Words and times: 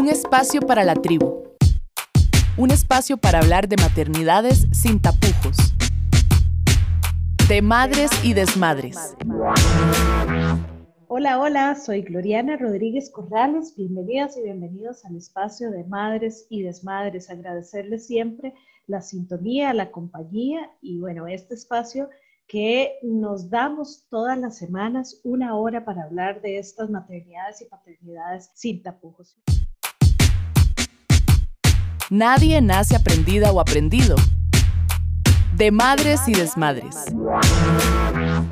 Un 0.00 0.08
espacio 0.08 0.62
para 0.62 0.82
la 0.82 0.94
tribu. 0.94 1.44
Un 2.56 2.70
espacio 2.70 3.18
para 3.18 3.40
hablar 3.40 3.68
de 3.68 3.76
maternidades 3.76 4.66
sin 4.72 4.98
tapujos. 4.98 5.74
De 7.46 7.60
madres 7.60 8.10
y 8.24 8.32
desmadres. 8.32 9.14
Hola, 11.06 11.38
hola, 11.38 11.74
soy 11.74 12.00
Gloriana 12.00 12.56
Rodríguez 12.56 13.10
Corrales. 13.10 13.74
Bienvenidas 13.76 14.38
y 14.38 14.42
bienvenidos 14.42 15.04
al 15.04 15.16
espacio 15.16 15.70
de 15.70 15.84
Madres 15.84 16.46
y 16.48 16.62
Desmadres. 16.62 17.28
Agradecerles 17.28 18.06
siempre 18.06 18.54
la 18.86 19.02
sintonía, 19.02 19.74
la 19.74 19.90
compañía 19.90 20.70
y 20.80 20.98
bueno, 20.98 21.26
este 21.26 21.52
espacio 21.52 22.08
que 22.48 22.94
nos 23.02 23.50
damos 23.50 24.06
todas 24.08 24.38
las 24.38 24.56
semanas 24.56 25.20
una 25.24 25.56
hora 25.56 25.84
para 25.84 26.04
hablar 26.04 26.40
de 26.40 26.58
estas 26.58 26.88
maternidades 26.88 27.60
y 27.60 27.66
paternidades 27.66 28.50
sin 28.54 28.82
tapujos. 28.82 29.36
Nadie 32.10 32.60
nace 32.60 32.96
aprendida 32.96 33.52
o 33.52 33.60
aprendido. 33.60 34.16
De 35.56 35.70
madres 35.70 36.26
y 36.26 36.32
desmadres. 36.32 36.96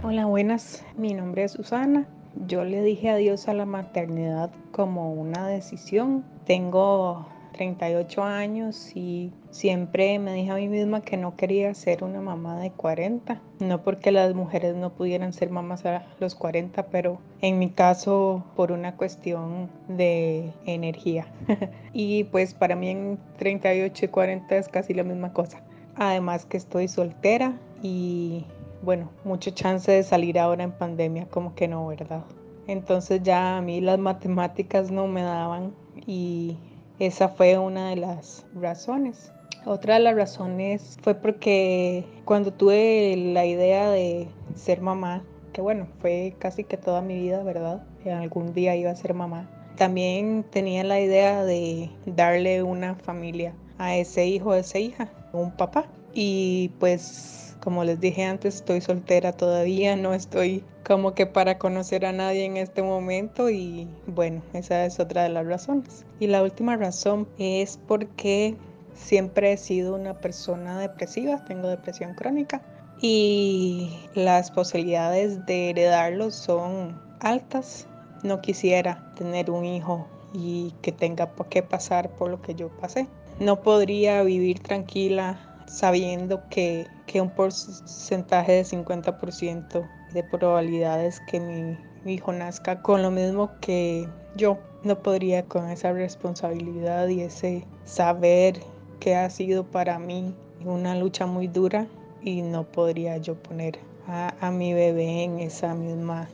Hola, 0.05 0.27
buenas. 0.27 0.84
Mi 0.97 1.12
nombre 1.12 1.43
es 1.43 1.53
Susana. 1.53 2.07
Yo 2.47 2.62
le 2.62 2.84
dije 2.84 3.11
adiós 3.11 3.48
a 3.48 3.55
la 3.55 3.67
maternidad 3.67 4.53
como 4.71 5.12
una 5.12 5.48
decisión. 5.48 6.25
Tengo 6.47 7.27
38 7.59 8.23
años 8.23 8.93
y 8.95 9.33
siempre 9.51 10.19
me 10.21 10.33
dije 10.33 10.51
a 10.53 10.55
mí 10.55 10.69
misma 10.69 11.01
que 11.03 11.17
no 11.17 11.37
quería 11.37 11.75
ser 11.75 12.05
una 12.05 12.21
mamá 12.21 12.61
de 12.61 12.71
40. 12.71 13.43
No 13.59 13.83
porque 13.83 14.12
las 14.12 14.33
mujeres 14.34 14.77
no 14.77 14.91
pudieran 14.91 15.33
ser 15.33 15.51
mamás 15.51 15.84
a 15.84 16.07
los 16.21 16.37
40, 16.37 16.87
pero 16.87 17.19
en 17.43 17.59
mi 17.59 17.71
caso 17.71 18.45
por 18.55 18.71
una 18.71 18.97
cuestión 18.97 19.69
de 19.89 20.53
energía. 20.67 21.27
y 21.93 22.25
pues 22.25 22.55
para 22.55 22.77
mí 22.77 22.91
en 22.91 23.19
38 23.39 24.05
y 24.05 24.09
40 24.09 24.56
es 24.56 24.69
casi 24.69 24.95
la 24.95 25.03
misma 25.03 25.33
cosa. 25.33 25.61
Además 25.97 26.47
que 26.47 26.56
estoy 26.56 26.87
soltera 26.87 27.59
y 27.83 28.45
bueno, 28.83 29.11
mucha 29.25 29.53
chance 29.53 29.91
de 29.91 30.05
salir 30.05 30.39
ahora 30.39 30.62
en 30.62 30.70
pandemia, 30.70 31.27
como 31.27 31.56
que 31.56 31.67
no, 31.67 31.84
¿verdad? 31.89 32.22
Entonces 32.69 33.20
ya 33.25 33.56
a 33.56 33.62
mí 33.62 33.81
las 33.81 33.98
matemáticas 33.98 34.93
no 34.93 35.09
me 35.09 35.22
daban 35.22 35.75
y 36.06 36.56
esa 36.98 37.28
fue 37.28 37.58
una 37.58 37.91
de 37.91 37.96
las 37.96 38.44
razones. 38.54 39.32
Otra 39.64 39.94
de 39.94 40.00
las 40.00 40.16
razones 40.16 40.98
fue 41.02 41.14
porque 41.14 42.04
cuando 42.24 42.52
tuve 42.52 43.14
la 43.16 43.44
idea 43.44 43.91
de 43.91 44.28
ser 44.54 44.80
mamá, 44.80 45.22
que 45.52 45.60
bueno, 45.60 45.88
fue 46.00 46.34
casi 46.38 46.64
que 46.64 46.76
toda 46.76 47.00
mi 47.00 47.20
vida, 47.20 47.42
¿verdad? 47.42 47.82
Que 48.02 48.12
algún 48.12 48.54
día 48.54 48.76
iba 48.76 48.91
a 48.91 48.96
ser 48.96 49.14
mamá. 49.14 49.48
También 49.76 50.44
tenía 50.50 50.84
la 50.84 51.00
idea 51.00 51.44
de 51.44 51.91
darle 52.06 52.62
una 52.62 52.94
familia 52.96 53.54
a 53.78 53.96
ese 53.96 54.26
hijo, 54.26 54.52
a 54.52 54.58
esa 54.58 54.78
hija, 54.78 55.08
un 55.32 55.52
papá. 55.52 55.86
Y 56.14 56.70
pues 56.80 57.47
como 57.61 57.84
les 57.84 58.01
dije 58.01 58.25
antes, 58.25 58.56
estoy 58.56 58.81
soltera 58.81 59.33
todavía, 59.33 59.97
no 59.97 60.14
estoy 60.14 60.64
como 60.87 61.14
que 61.14 61.27
para 61.27 61.59
conocer 61.59 62.06
a 62.06 62.12
nadie 62.12 62.45
en 62.45 62.56
este 62.56 62.83
momento 62.83 63.50
y 63.50 63.89
bueno, 64.06 64.42
esa 64.53 64.84
es 64.84 65.00
otra 65.00 65.25
de 65.25 65.28
las 65.28 65.47
razones. 65.47 66.05
Y 66.20 66.28
la 66.28 66.42
última 66.42 66.77
razón 66.77 67.28
es 67.39 67.78
porque 67.87 68.56
siempre 68.95 69.53
he 69.53 69.56
sido 69.56 69.95
una 69.95 70.15
persona 70.15 70.78
depresiva, 70.78 71.45
tengo 71.45 71.69
depresión 71.69 72.15
crónica 72.15 72.62
y 73.00 73.91
las 74.15 74.50
posibilidades 74.50 75.45
de 75.47 75.70
heredarlo 75.70 76.31
son 76.31 77.00
altas. 77.20 77.87
No 78.22 78.41
quisiera 78.41 79.12
tener 79.17 79.50
un 79.50 79.65
hijo 79.65 80.06
y 80.33 80.75
que 80.83 80.93
tenga 80.93 81.31
que 81.48 81.62
pasar 81.62 82.11
por 82.11 82.31
lo 82.31 82.43
que 82.43 82.55
yo 82.55 82.69
pasé. 82.69 83.06
No 83.39 83.62
podría 83.62 84.22
vivir 84.22 84.61
tranquila 84.61 85.47
sabiendo 85.69 86.42
que, 86.48 86.86
un 87.14 87.30
porcentaje 87.30 88.52
de 88.52 88.64
50% 88.64 89.88
de 90.12 90.22
probabilidades 90.22 91.20
que 91.20 91.41
mi, 91.41 91.78
hijo 92.04 92.32
nazca 92.32 92.81
con 92.81 93.03
lo 93.03 93.10
mismo 93.10 93.50
que 93.60 94.09
yo 94.37 94.59
no 94.82 95.03
podría 95.03 95.44
con 95.44 95.69
esa 95.69 95.93
responsabilidad 95.93 97.09
y 97.09 97.22
ese 97.22 97.66
saber 97.84 98.60
que 99.00 99.16
ha 99.16 99.28
sido 99.31 99.65
para 99.65 99.98
mí 99.98 100.34
una 100.65 100.97
lucha 100.97 101.26
muy 101.26 101.48
dura 101.48 101.87
y 102.22 102.43
no 102.43 102.64
podría 102.64 103.16
yo 103.19 103.34
poner 103.34 103.78
a, 104.06 104.50
mi 104.50 104.72
bebé 104.72 105.25
en 105.25 105.41
esa 105.41 105.75
misma 105.75 106.28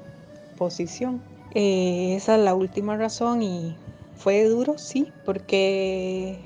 posición. 0.57 1.21
Eh, 1.55 2.15
esa 2.15 2.37
es 2.37 2.43
la 2.43 2.55
última 2.55 2.97
razón 2.97 3.43
y 3.43 3.77
fue 4.15 4.45
duro, 4.45 4.79
sí, 4.79 5.13
porque 5.25 6.39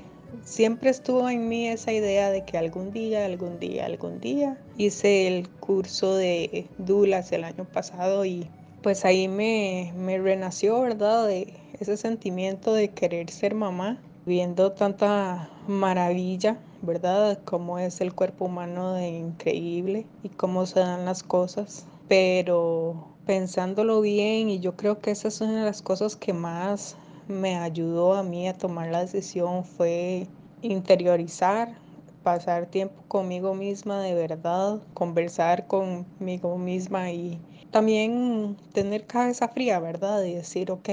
siempre 0.49 0.89
estuvo 0.89 1.29
en 1.29 1.47
mí 1.47 1.67
esa 1.67 1.93
idea 1.93 2.31
de 2.31 2.43
que 2.43 2.57
algún 2.57 2.91
día, 2.91 3.25
algún 3.25 3.59
día, 3.59 3.85
algún 3.85 4.19
día 4.19 4.57
hice 4.77 5.27
el 5.27 5.47
curso 5.47 6.15
de 6.15 6.67
Dulas 6.79 7.31
el 7.31 7.43
año 7.43 7.65
pasado 7.65 8.25
y 8.25 8.49
pues 8.81 9.05
ahí 9.05 9.27
me, 9.27 9.93
me 9.95 10.17
renació, 10.17 10.81
¿verdad? 10.81 11.29
Ese 11.29 11.97
sentimiento 11.97 12.73
de 12.73 12.89
querer 12.89 13.29
ser 13.29 13.53
mamá, 13.53 14.01
viendo 14.25 14.71
tanta 14.71 15.49
maravilla, 15.67 16.57
¿verdad? 16.81 17.39
Cómo 17.45 17.77
es 17.77 18.01
el 18.01 18.13
cuerpo 18.15 18.45
humano 18.45 18.93
de 18.93 19.07
increíble 19.07 20.07
y 20.23 20.29
cómo 20.29 20.65
se 20.65 20.79
dan 20.79 21.05
las 21.05 21.21
cosas. 21.21 21.85
Pero 22.07 23.07
pensándolo 23.27 24.01
bien, 24.01 24.49
y 24.49 24.59
yo 24.59 24.75
creo 24.75 24.99
que 24.99 25.11
esa 25.11 25.27
es 25.27 25.41
una 25.41 25.59
de 25.59 25.65
las 25.65 25.83
cosas 25.83 26.15
que 26.15 26.33
más 26.33 26.95
me 27.27 27.55
ayudó 27.55 28.15
a 28.15 28.23
mí 28.23 28.47
a 28.47 28.57
tomar 28.57 28.89
la 28.89 29.01
decisión 29.01 29.63
fue 29.63 30.27
interiorizar, 30.61 31.77
pasar 32.23 32.65
tiempo 32.67 33.01
conmigo 33.07 33.55
misma 33.55 34.01
de 34.01 34.13
verdad, 34.13 34.81
conversar 34.93 35.67
conmigo 35.67 36.57
misma 36.57 37.11
y 37.11 37.39
también 37.71 38.57
tener 38.73 39.05
cabeza 39.05 39.47
fría, 39.47 39.79
¿verdad? 39.79 40.23
Y 40.23 40.35
decir, 40.35 40.71
ok, 40.71 40.89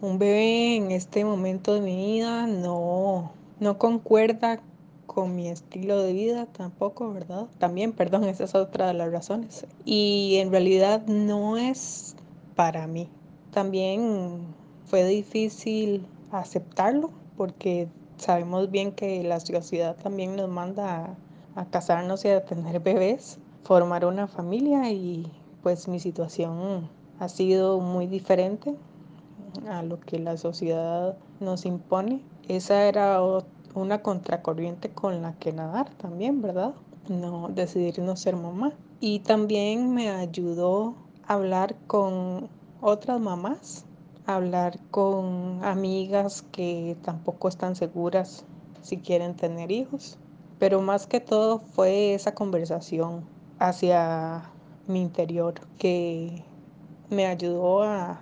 un 0.00 0.18
bebé 0.18 0.76
en 0.76 0.90
este 0.90 1.24
momento 1.24 1.74
de 1.74 1.80
mi 1.80 1.96
vida 1.96 2.46
no, 2.46 3.32
no 3.60 3.78
concuerda 3.78 4.60
con 5.06 5.34
mi 5.34 5.48
estilo 5.48 6.00
de 6.02 6.12
vida 6.12 6.46
tampoco, 6.46 7.12
¿verdad? 7.12 7.46
También, 7.58 7.92
perdón, 7.92 8.24
esa 8.24 8.44
es 8.44 8.54
otra 8.54 8.86
de 8.86 8.94
las 8.94 9.10
razones. 9.10 9.66
Y 9.84 10.36
en 10.36 10.52
realidad 10.52 11.04
no 11.06 11.56
es 11.56 12.14
para 12.54 12.86
mí. 12.86 13.08
También 13.50 14.54
fue 14.84 15.04
difícil 15.04 16.06
aceptarlo 16.30 17.10
porque 17.36 17.88
sabemos 18.18 18.70
bien 18.70 18.92
que 18.92 19.22
la 19.22 19.40
sociedad 19.40 19.96
también 19.96 20.36
nos 20.36 20.48
manda 20.48 21.16
a, 21.54 21.64
casarnos 21.66 22.24
y 22.24 22.28
a 22.28 22.44
tener 22.44 22.80
bebés, 22.84 23.38
formar 23.64 24.04
una 24.04 24.26
familia 24.26 24.90
y 24.90 25.30
pues 25.62 25.88
mi 25.88 26.00
situación 26.00 26.88
ha 27.18 27.28
sido 27.28 27.80
muy 27.80 28.06
diferente 28.06 28.74
a 29.68 29.82
lo 29.82 29.98
que 30.00 30.18
la 30.18 30.36
sociedad 30.36 31.16
nos 31.40 31.64
impone. 31.64 32.22
Esa 32.48 32.84
era 32.84 33.20
una 33.74 34.02
contracorriente 34.02 34.90
con 34.90 35.22
la 35.22 35.34
que 35.34 35.52
nadar 35.52 35.90
también, 35.94 36.40
¿verdad? 36.40 36.74
No 37.08 37.48
decidir 37.48 37.98
no 37.98 38.16
ser 38.16 38.36
mamá. 38.36 38.72
Y 39.00 39.20
también 39.20 39.92
me 39.94 40.10
ayudó 40.10 40.94
a 41.26 41.34
hablar 41.34 41.76
con 41.86 42.48
otras 42.80 43.20
mamás 43.20 43.84
hablar 44.28 44.78
con 44.90 45.64
amigas 45.64 46.42
que 46.52 46.96
tampoco 47.02 47.48
están 47.48 47.76
seguras 47.76 48.44
si 48.82 48.98
quieren 48.98 49.34
tener 49.34 49.72
hijos. 49.72 50.18
Pero 50.58 50.80
más 50.82 51.06
que 51.06 51.20
todo 51.20 51.60
fue 51.60 52.14
esa 52.14 52.34
conversación 52.34 53.24
hacia 53.58 54.50
mi 54.86 55.00
interior 55.00 55.54
que 55.78 56.44
me 57.10 57.26
ayudó 57.26 57.82
a, 57.82 58.20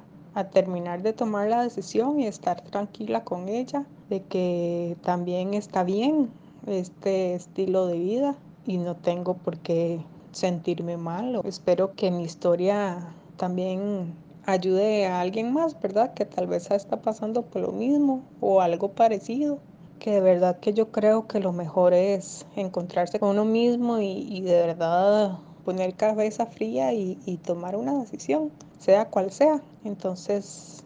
terminar 0.52 1.00
de 1.00 1.14
tomar 1.14 1.48
la 1.48 1.62
decisión 1.62 2.20
y 2.20 2.26
estar 2.26 2.60
tranquila 2.60 3.24
con 3.24 3.48
ella 3.48 3.86
de 4.10 4.22
que 4.22 4.98
también 5.00 5.54
está 5.54 5.82
bien 5.82 6.30
este 6.66 7.34
estilo 7.34 7.86
de 7.86 7.98
vida 7.98 8.36
y 8.66 8.76
no 8.76 8.96
tengo 8.96 9.32
por 9.32 9.56
qué 9.56 9.98
sentirme 10.32 10.98
mal. 10.98 11.40
Espero 11.44 11.94
que 11.94 12.10
mi 12.10 12.24
historia 12.24 13.14
también 13.38 14.12
ayude 14.46 15.06
a 15.06 15.20
alguien 15.20 15.52
más, 15.52 15.78
¿verdad? 15.80 16.14
Que 16.14 16.24
tal 16.24 16.46
vez 16.46 16.70
está 16.70 17.02
pasando 17.02 17.42
por 17.42 17.62
lo 17.62 17.72
mismo 17.72 18.22
o 18.40 18.60
algo 18.60 18.92
parecido. 18.92 19.58
Que 19.98 20.12
de 20.12 20.20
verdad 20.20 20.58
que 20.60 20.72
yo 20.72 20.92
creo 20.92 21.26
que 21.26 21.40
lo 21.40 21.52
mejor 21.52 21.92
es 21.92 22.46
encontrarse 22.54 23.18
con 23.18 23.30
uno 23.30 23.44
mismo 23.44 23.98
y, 23.98 24.40
de 24.40 24.54
verdad 24.54 25.38
poner 25.64 25.94
cabeza 25.94 26.46
fría 26.46 26.92
y, 26.92 27.18
y 27.26 27.38
tomar 27.38 27.74
una 27.74 27.98
decisión, 27.98 28.52
sea 28.78 29.06
cual 29.06 29.32
sea. 29.32 29.60
Entonces, 29.84 30.84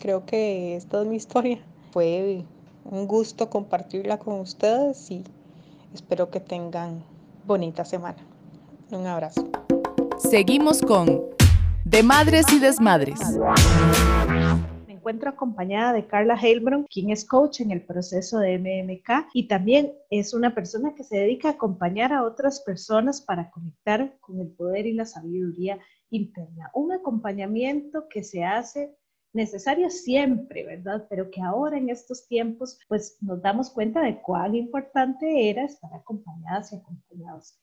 creo 0.00 0.24
que 0.26 0.76
esta 0.76 1.02
es 1.02 1.06
mi 1.06 1.16
historia. 1.22 1.60
Fue 1.92 2.44
un 2.90 3.06
gusto 3.06 3.48
compartirla 3.48 4.18
con 4.18 4.40
ustedes 4.40 5.10
y 5.10 5.22
espero 5.94 6.30
que 6.30 6.40
tengan 6.40 7.02
bonita 7.46 7.84
semana. 7.84 8.18
Un 8.90 9.06
abrazo. 9.06 9.46
Seguimos 10.18 10.80
con 10.82 11.37
de 11.88 12.02
Madres 12.02 12.44
y 12.52 12.58
Desmadres. 12.58 13.18
encuentro 14.88 15.30
acompañada 15.30 15.94
de 15.94 16.06
Carla 16.06 16.38
Heilbron, 16.38 16.84
quien 16.84 17.08
es 17.08 17.24
coach 17.24 17.62
en 17.62 17.70
el 17.70 17.80
proceso 17.80 18.38
de 18.38 18.58
MMK 18.58 19.30
y 19.32 19.48
también 19.48 19.94
es 20.10 20.34
una 20.34 20.54
persona 20.54 20.94
que 20.94 21.02
se 21.02 21.16
dedica 21.16 21.48
a 21.48 21.52
acompañar 21.52 22.12
a 22.12 22.24
otras 22.24 22.60
personas 22.60 23.22
para 23.22 23.50
conectar 23.50 24.18
con 24.20 24.38
el 24.38 24.48
poder 24.48 24.86
y 24.86 24.92
la 24.92 25.06
sabiduría 25.06 25.78
interna. 26.10 26.70
Un 26.74 26.92
acompañamiento 26.92 28.06
que 28.10 28.22
se 28.22 28.44
hace 28.44 28.94
necesario 29.32 29.88
siempre, 29.88 30.66
¿verdad? 30.66 31.06
Pero 31.08 31.30
que 31.30 31.40
ahora 31.40 31.78
en 31.78 31.88
estos 31.88 32.28
tiempos, 32.28 32.78
pues 32.88 33.16
nos 33.22 33.40
damos 33.40 33.70
cuenta 33.70 34.02
de 34.02 34.20
cuán 34.20 34.54
importante 34.54 35.48
era 35.48 35.64
estar 35.64 35.94
acompañadas 35.94 36.70
y 36.70 36.76
acompañados. 36.76 37.58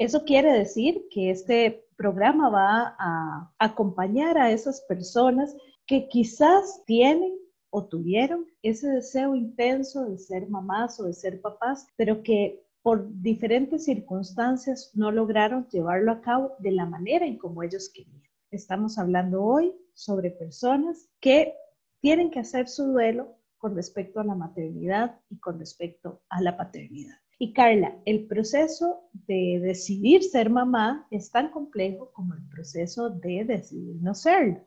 Eso 0.00 0.24
quiere 0.24 0.54
decir 0.54 1.08
que 1.10 1.30
este 1.30 1.86
programa 1.94 2.48
va 2.48 2.96
a 2.98 3.52
acompañar 3.58 4.38
a 4.38 4.50
esas 4.50 4.80
personas 4.88 5.54
que 5.86 6.08
quizás 6.08 6.82
tienen 6.86 7.38
o 7.68 7.84
tuvieron 7.84 8.46
ese 8.62 8.88
deseo 8.88 9.34
intenso 9.34 10.06
de 10.06 10.16
ser 10.16 10.48
mamás 10.48 10.98
o 11.00 11.04
de 11.04 11.12
ser 11.12 11.42
papás, 11.42 11.86
pero 11.96 12.22
que 12.22 12.64
por 12.80 13.12
diferentes 13.20 13.84
circunstancias 13.84 14.90
no 14.94 15.10
lograron 15.10 15.68
llevarlo 15.68 16.12
a 16.12 16.22
cabo 16.22 16.56
de 16.60 16.70
la 16.70 16.86
manera 16.86 17.26
en 17.26 17.36
como 17.36 17.62
ellos 17.62 17.90
querían. 17.92 18.22
Estamos 18.50 18.96
hablando 18.96 19.44
hoy 19.44 19.74
sobre 19.92 20.30
personas 20.30 21.10
que 21.20 21.52
tienen 22.00 22.30
que 22.30 22.40
hacer 22.40 22.68
su 22.68 22.84
duelo 22.86 23.36
con 23.58 23.76
respecto 23.76 24.20
a 24.20 24.24
la 24.24 24.34
maternidad 24.34 25.20
y 25.28 25.38
con 25.38 25.58
respecto 25.58 26.22
a 26.30 26.40
la 26.40 26.56
paternidad. 26.56 27.18
Y 27.42 27.54
Carla, 27.54 27.96
el 28.04 28.26
proceso 28.26 29.08
de 29.26 29.60
decidir 29.62 30.22
ser 30.22 30.50
mamá 30.50 31.06
es 31.10 31.30
tan 31.30 31.50
complejo 31.50 32.12
como 32.12 32.34
el 32.34 32.46
proceso 32.50 33.08
de 33.08 33.46
decidir 33.46 33.96
no 34.02 34.14
serlo. 34.14 34.60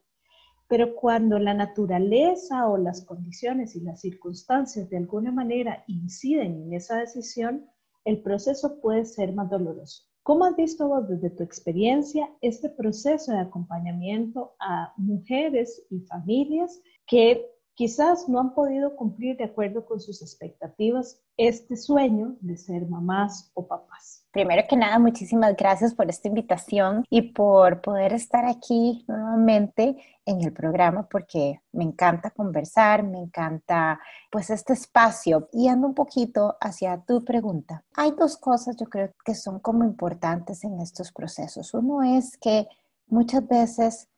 Pero 0.68 0.96
cuando 0.96 1.38
la 1.38 1.54
naturaleza 1.54 2.68
o 2.68 2.78
las 2.78 3.06
condiciones 3.06 3.76
y 3.76 3.82
las 3.82 4.02
circunstancias 4.02 4.90
de 4.90 4.98
alguna 4.98 5.32
manera 5.32 5.84
inciden 5.86 6.64
en 6.64 6.74
esa 6.74 6.98
decisión, 6.98 7.70
el 8.06 8.24
proceso 8.24 8.82
puede 8.82 9.06
ser 9.06 9.34
más 9.34 9.52
doloroso. 9.52 10.08
¿Cómo 10.24 10.44
has 10.46 10.56
visto 10.56 10.88
vos 10.88 11.08
desde 11.08 11.30
tu 11.30 11.44
experiencia 11.44 12.28
este 12.42 12.70
proceso 12.70 13.34
de 13.34 13.40
acompañamiento 13.40 14.56
a 14.60 14.96
mujeres 14.98 15.86
y 15.92 16.00
familias 16.00 16.82
que 17.06 17.53
quizás 17.76 18.30
no 18.30 18.40
han 18.40 18.54
podido 18.54 18.96
cumplir 18.96 19.38
de 19.38 19.46
acuerdo 19.46 19.86
con 19.86 20.00
sus 20.00 20.22
expectativas 20.22 21.20
este 21.38 21.76
sueño 21.76 22.36
de 22.42 22.58
ser 22.58 22.88
mamás 22.88 23.52
o 23.54 23.68
papás. 23.68 24.28
Primero 24.32 24.64
que 24.68 24.76
nada, 24.76 25.00
muchísimas 25.00 25.56
gracias 25.56 25.94
por 25.94 26.10
esta 26.10 26.28
invitación 26.28 27.04
y 27.10 27.34
por 27.34 27.82
poder 27.82 28.14
estar 28.14 28.46
aquí 28.46 29.04
nuevamente 29.08 29.96
en 30.26 30.42
el 30.42 30.54
programa 30.54 31.08
porque 31.10 31.62
me 31.72 31.84
encanta 31.84 32.32
conversar, 32.32 33.04
me 33.04 33.20
encanta 33.20 34.00
pues 34.32 34.50
este 34.50 34.74
espacio. 34.74 35.50
Y 35.52 35.68
ando 35.68 35.88
un 35.88 35.94
poquito 35.94 36.58
hacia 36.62 37.04
tu 37.06 37.24
pregunta. 37.24 37.84
Hay 37.96 38.12
dos 38.12 38.38
cosas 38.38 38.76
yo 38.78 38.86
creo 38.88 39.12
que 39.26 39.36
son 39.36 39.60
como 39.60 39.84
importantes 39.84 40.64
en 40.64 40.80
estos 40.80 41.12
procesos. 41.12 41.74
Uno 41.74 42.02
es 42.04 42.38
que 42.38 42.68
muchas 43.08 43.48
veces 43.48 44.10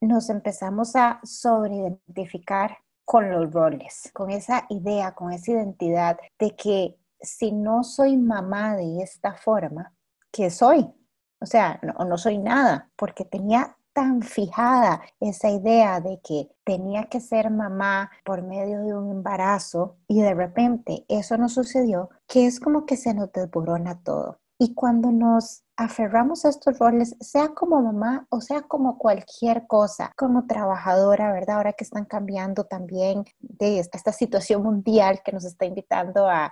nos 0.00 0.28
empezamos 0.28 0.96
a 0.96 1.20
sobreidentificar 1.24 2.76
con 3.04 3.30
los 3.30 3.52
roles, 3.52 4.10
con 4.12 4.30
esa 4.30 4.66
idea, 4.68 5.14
con 5.14 5.32
esa 5.32 5.52
identidad 5.52 6.18
de 6.38 6.56
que 6.56 6.96
si 7.20 7.52
no 7.52 7.84
soy 7.84 8.16
mamá 8.16 8.76
de 8.76 9.02
esta 9.02 9.34
forma, 9.34 9.92
¿qué 10.30 10.50
soy? 10.50 10.92
O 11.40 11.46
sea, 11.46 11.80
no, 11.82 12.04
no 12.04 12.18
soy 12.18 12.38
nada, 12.38 12.90
porque 12.96 13.24
tenía 13.24 13.76
tan 13.92 14.22
fijada 14.22 15.02
esa 15.20 15.50
idea 15.50 16.00
de 16.00 16.20
que 16.20 16.50
tenía 16.64 17.04
que 17.04 17.20
ser 17.20 17.50
mamá 17.50 18.10
por 18.24 18.42
medio 18.42 18.80
de 18.82 18.94
un 18.94 19.10
embarazo 19.10 19.96
y 20.08 20.20
de 20.20 20.34
repente 20.34 21.04
eso 21.08 21.38
no 21.38 21.48
sucedió, 21.48 22.10
que 22.26 22.46
es 22.46 22.60
como 22.60 22.86
que 22.86 22.96
se 22.96 23.14
nos 23.14 23.32
desborona 23.32 24.02
todo. 24.02 24.40
Y 24.64 24.72
cuando 24.72 25.12
nos 25.12 25.62
aferramos 25.76 26.46
a 26.46 26.48
estos 26.48 26.78
roles, 26.78 27.16
sea 27.20 27.48
como 27.48 27.82
mamá 27.82 28.26
o 28.30 28.40
sea 28.40 28.62
como 28.62 28.96
cualquier 28.96 29.66
cosa, 29.66 30.10
como 30.16 30.46
trabajadora, 30.46 31.34
¿verdad? 31.34 31.56
Ahora 31.56 31.74
que 31.74 31.84
están 31.84 32.06
cambiando 32.06 32.64
también 32.64 33.26
de 33.40 33.80
esta 33.80 34.10
situación 34.10 34.62
mundial 34.62 35.20
que 35.22 35.32
nos 35.32 35.44
está 35.44 35.66
invitando 35.66 36.26
a, 36.26 36.50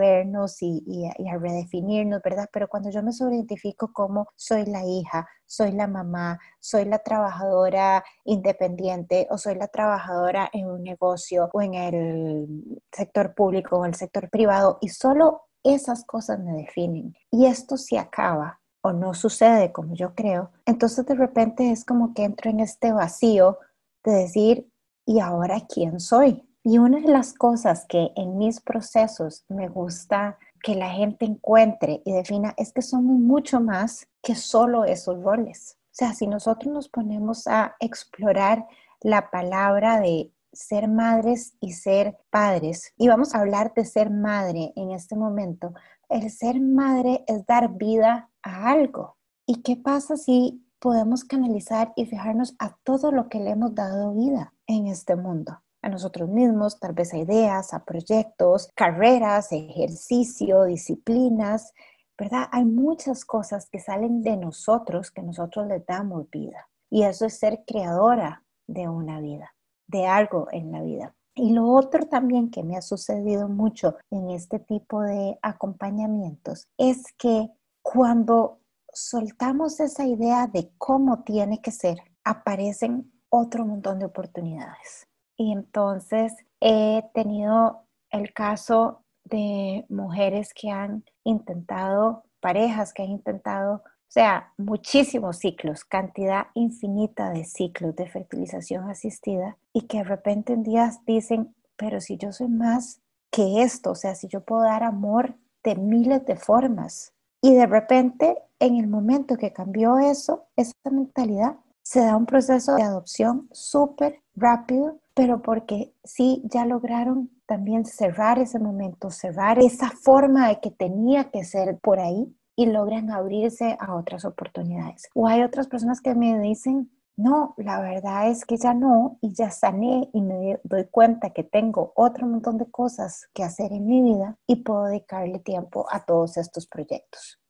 vernos 0.00 0.56
y, 0.62 1.06
a, 1.06 1.38
redefinirnos, 1.38 2.22
¿verdad? 2.24 2.48
Pero 2.52 2.66
cuando 2.66 2.90
yo 2.90 3.04
me 3.04 3.12
sobreidentifico 3.12 3.92
como 3.92 4.26
soy 4.34 4.64
la 4.66 4.84
hija, 4.84 5.28
soy 5.46 5.70
la 5.70 5.86
mamá, 5.86 6.40
soy 6.58 6.86
la 6.86 6.98
trabajadora 6.98 8.02
independiente 8.24 9.28
o 9.30 9.38
soy 9.38 9.54
la 9.54 9.68
trabajadora 9.68 10.50
en 10.52 10.66
un 10.66 10.82
negocio 10.82 11.50
o 11.52 11.62
en 11.62 11.74
el 11.74 12.80
sector 12.90 13.32
público 13.32 13.76
o 13.78 13.84
el 13.84 13.94
sector 13.94 14.28
privado 14.28 14.78
y 14.80 14.88
solo 14.88 15.42
esas 15.64 16.04
cosas 16.04 16.38
me 16.38 16.52
definen 16.52 17.16
y 17.30 17.46
esto 17.46 17.76
se 17.76 17.98
acaba 17.98 18.60
o 18.82 18.92
no 18.92 19.14
sucede 19.14 19.72
como 19.72 19.94
yo 19.94 20.14
creo, 20.14 20.52
entonces 20.66 21.06
de 21.06 21.14
repente 21.14 21.70
es 21.70 21.84
como 21.84 22.12
que 22.12 22.24
entro 22.24 22.50
en 22.50 22.60
este 22.60 22.92
vacío 22.92 23.58
de 24.04 24.12
decir, 24.12 24.68
¿y 25.06 25.20
ahora 25.20 25.62
quién 25.66 26.00
soy? 26.00 26.46
Y 26.62 26.78
una 26.78 27.00
de 27.00 27.08
las 27.08 27.32
cosas 27.32 27.86
que 27.88 28.12
en 28.14 28.36
mis 28.36 28.60
procesos 28.60 29.44
me 29.48 29.68
gusta 29.68 30.38
que 30.62 30.74
la 30.74 30.90
gente 30.90 31.24
encuentre 31.24 32.02
y 32.04 32.12
defina 32.12 32.54
es 32.56 32.72
que 32.72 32.82
somos 32.82 33.18
mucho 33.18 33.60
más 33.60 34.06
que 34.22 34.34
solo 34.34 34.84
esos 34.84 35.22
roles. 35.22 35.78
O 35.78 35.96
sea, 35.96 36.12
si 36.14 36.26
nosotros 36.26 36.72
nos 36.72 36.88
ponemos 36.88 37.46
a 37.46 37.76
explorar 37.80 38.66
la 39.00 39.30
palabra 39.30 40.00
de 40.00 40.32
ser 40.54 40.88
madres 40.88 41.54
y 41.60 41.72
ser 41.72 42.18
padres. 42.30 42.92
Y 42.96 43.08
vamos 43.08 43.34
a 43.34 43.40
hablar 43.40 43.72
de 43.74 43.84
ser 43.84 44.10
madre 44.10 44.72
en 44.76 44.92
este 44.92 45.16
momento. 45.16 45.74
El 46.08 46.30
ser 46.30 46.60
madre 46.60 47.24
es 47.26 47.44
dar 47.46 47.74
vida 47.74 48.30
a 48.42 48.70
algo. 48.70 49.16
¿Y 49.46 49.62
qué 49.62 49.76
pasa 49.76 50.16
si 50.16 50.64
podemos 50.78 51.24
canalizar 51.24 51.92
y 51.96 52.06
fijarnos 52.06 52.54
a 52.58 52.76
todo 52.84 53.10
lo 53.10 53.28
que 53.28 53.40
le 53.40 53.50
hemos 53.50 53.74
dado 53.74 54.14
vida 54.14 54.54
en 54.66 54.86
este 54.86 55.16
mundo? 55.16 55.60
A 55.82 55.88
nosotros 55.88 56.28
mismos, 56.28 56.80
tal 56.80 56.94
vez 56.94 57.12
a 57.12 57.18
ideas, 57.18 57.74
a 57.74 57.84
proyectos, 57.84 58.70
carreras, 58.74 59.52
ejercicio, 59.52 60.64
disciplinas, 60.64 61.74
¿verdad? 62.16 62.48
Hay 62.52 62.64
muchas 62.64 63.24
cosas 63.24 63.68
que 63.68 63.80
salen 63.80 64.22
de 64.22 64.36
nosotros 64.36 65.10
que 65.10 65.22
nosotros 65.22 65.66
le 65.66 65.80
damos 65.80 66.30
vida. 66.30 66.68
Y 66.88 67.02
eso 67.02 67.26
es 67.26 67.38
ser 67.38 67.64
creadora 67.66 68.44
de 68.66 68.88
una 68.88 69.20
vida 69.20 69.53
de 69.86 70.06
algo 70.06 70.48
en 70.52 70.72
la 70.72 70.82
vida. 70.82 71.14
Y 71.34 71.52
lo 71.52 71.66
otro 71.68 72.06
también 72.06 72.50
que 72.50 72.62
me 72.62 72.76
ha 72.76 72.82
sucedido 72.82 73.48
mucho 73.48 73.96
en 74.10 74.30
este 74.30 74.60
tipo 74.60 75.02
de 75.02 75.38
acompañamientos 75.42 76.68
es 76.78 77.12
que 77.18 77.50
cuando 77.82 78.60
soltamos 78.92 79.80
esa 79.80 80.06
idea 80.06 80.46
de 80.46 80.70
cómo 80.78 81.24
tiene 81.24 81.60
que 81.60 81.72
ser, 81.72 81.98
aparecen 82.22 83.12
otro 83.28 83.66
montón 83.66 83.98
de 83.98 84.06
oportunidades. 84.06 85.08
Y 85.36 85.52
entonces 85.52 86.32
he 86.60 87.02
tenido 87.12 87.84
el 88.10 88.32
caso 88.32 89.04
de 89.24 89.84
mujeres 89.88 90.52
que 90.54 90.70
han 90.70 91.04
intentado, 91.24 92.24
parejas 92.40 92.92
que 92.92 93.02
han 93.02 93.10
intentado 93.10 93.82
o 94.08 94.12
sea, 94.14 94.52
muchísimos 94.58 95.38
ciclos, 95.38 95.84
cantidad 95.84 96.46
infinita 96.54 97.30
de 97.30 97.44
ciclos 97.44 97.96
de 97.96 98.08
fertilización 98.08 98.88
asistida 98.88 99.56
y 99.72 99.82
que 99.82 99.98
de 99.98 100.04
repente 100.04 100.52
en 100.52 100.62
días 100.62 101.04
dicen, 101.04 101.54
pero 101.76 102.00
si 102.00 102.16
yo 102.16 102.32
soy 102.32 102.48
más 102.48 103.00
que 103.30 103.62
esto, 103.62 103.90
o 103.90 103.94
sea, 103.96 104.14
si 104.14 104.28
yo 104.28 104.42
puedo 104.42 104.62
dar 104.62 104.84
amor 104.84 105.34
de 105.64 105.74
miles 105.74 106.24
de 106.26 106.36
formas. 106.36 107.12
Y 107.40 107.54
de 107.54 107.66
repente, 107.66 108.38
en 108.60 108.76
el 108.76 108.86
momento 108.86 109.36
que 109.36 109.52
cambió 109.52 109.98
eso, 109.98 110.46
esa 110.54 110.72
mentalidad, 110.90 111.56
se 111.82 112.00
da 112.00 112.16
un 112.16 112.26
proceso 112.26 112.76
de 112.76 112.82
adopción 112.82 113.48
súper 113.52 114.22
rápido, 114.34 114.98
pero 115.14 115.42
porque 115.42 115.92
sí 116.04 116.42
ya 116.44 116.64
lograron 116.64 117.30
también 117.46 117.84
cerrar 117.84 118.38
ese 118.38 118.58
momento, 118.58 119.10
cerrar 119.10 119.58
esa 119.58 119.90
forma 119.90 120.48
de 120.48 120.60
que 120.60 120.70
tenía 120.70 121.30
que 121.30 121.44
ser 121.44 121.78
por 121.78 121.98
ahí 121.98 122.34
y 122.56 122.66
logran 122.66 123.10
abrirse 123.10 123.76
a 123.80 123.94
otras 123.94 124.24
oportunidades. 124.24 125.08
O 125.14 125.26
hay 125.26 125.42
otras 125.42 125.68
personas 125.68 126.00
que 126.00 126.14
me 126.14 126.38
dicen, 126.40 126.90
no, 127.16 127.54
la 127.58 127.80
verdad 127.80 128.28
es 128.28 128.44
que 128.44 128.56
ya 128.56 128.74
no 128.74 129.18
y 129.20 129.34
ya 129.34 129.50
sané 129.50 130.10
y 130.12 130.20
me 130.20 130.58
doy 130.64 130.86
cuenta 130.90 131.30
que 131.30 131.44
tengo 131.44 131.92
otro 131.94 132.26
montón 132.26 132.58
de 132.58 132.70
cosas 132.70 133.28
que 133.32 133.44
hacer 133.44 133.72
en 133.72 133.86
mi 133.86 134.02
vida 134.02 134.36
y 134.46 134.56
puedo 134.56 134.84
dedicarle 134.84 135.38
tiempo 135.38 135.86
a 135.90 136.04
todos 136.04 136.36
estos 136.36 136.66
proyectos. 136.66 137.40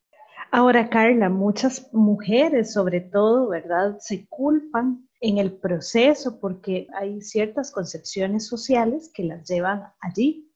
Ahora, 0.51 0.89
Carla, 0.89 1.31
muchas 1.31 1.93
mujeres 1.93 2.73
sobre 2.73 3.01
todo, 3.01 3.49
¿verdad? 3.49 3.97
Se 3.99 4.29
culpan 4.29 5.09
en 5.21 5.39
el 5.39 5.53
proceso 5.53 6.39
porque 6.39 6.87
hay 6.95 7.23
ciertas 7.23 7.73
concepciones 7.73 8.47
sociales 8.47 9.11
que 9.13 9.25
las 9.25 9.49
llevan 9.49 9.85
allí, 10.01 10.53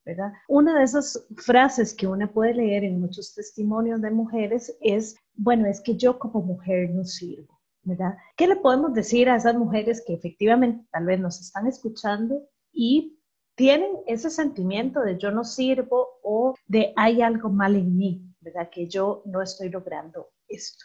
una 0.48 0.78
de 0.78 0.84
esas 0.84 1.26
frases 1.36 1.94
que 1.94 2.06
uno 2.06 2.30
puede 2.30 2.54
leer 2.54 2.84
en 2.84 3.00
muchos 3.00 3.34
testimonios 3.34 4.00
de 4.00 4.10
mujeres 4.10 4.76
es, 4.80 5.16
bueno, 5.34 5.66
es 5.66 5.80
que 5.80 5.96
yo 5.96 6.18
como 6.18 6.42
mujer 6.42 6.90
no 6.90 7.04
sirvo, 7.04 7.58
¿verdad? 7.82 8.16
¿Qué 8.36 8.46
le 8.46 8.56
podemos 8.56 8.94
decir 8.94 9.28
a 9.28 9.36
esas 9.36 9.54
mujeres 9.54 10.02
que 10.06 10.14
efectivamente 10.14 10.86
tal 10.92 11.06
vez 11.06 11.20
nos 11.20 11.40
están 11.40 11.66
escuchando 11.66 12.42
y 12.72 13.18
tienen 13.54 13.90
ese 14.06 14.30
sentimiento 14.30 15.00
de 15.00 15.18
yo 15.18 15.32
no 15.32 15.42
sirvo 15.42 16.20
o 16.22 16.54
de 16.66 16.92
hay 16.96 17.22
algo 17.22 17.48
mal 17.48 17.74
en 17.74 17.96
mí, 17.96 18.22
¿verdad? 18.40 18.70
Que 18.70 18.86
yo 18.86 19.22
no 19.26 19.42
estoy 19.42 19.68
logrando 19.68 20.28
esto. 20.46 20.84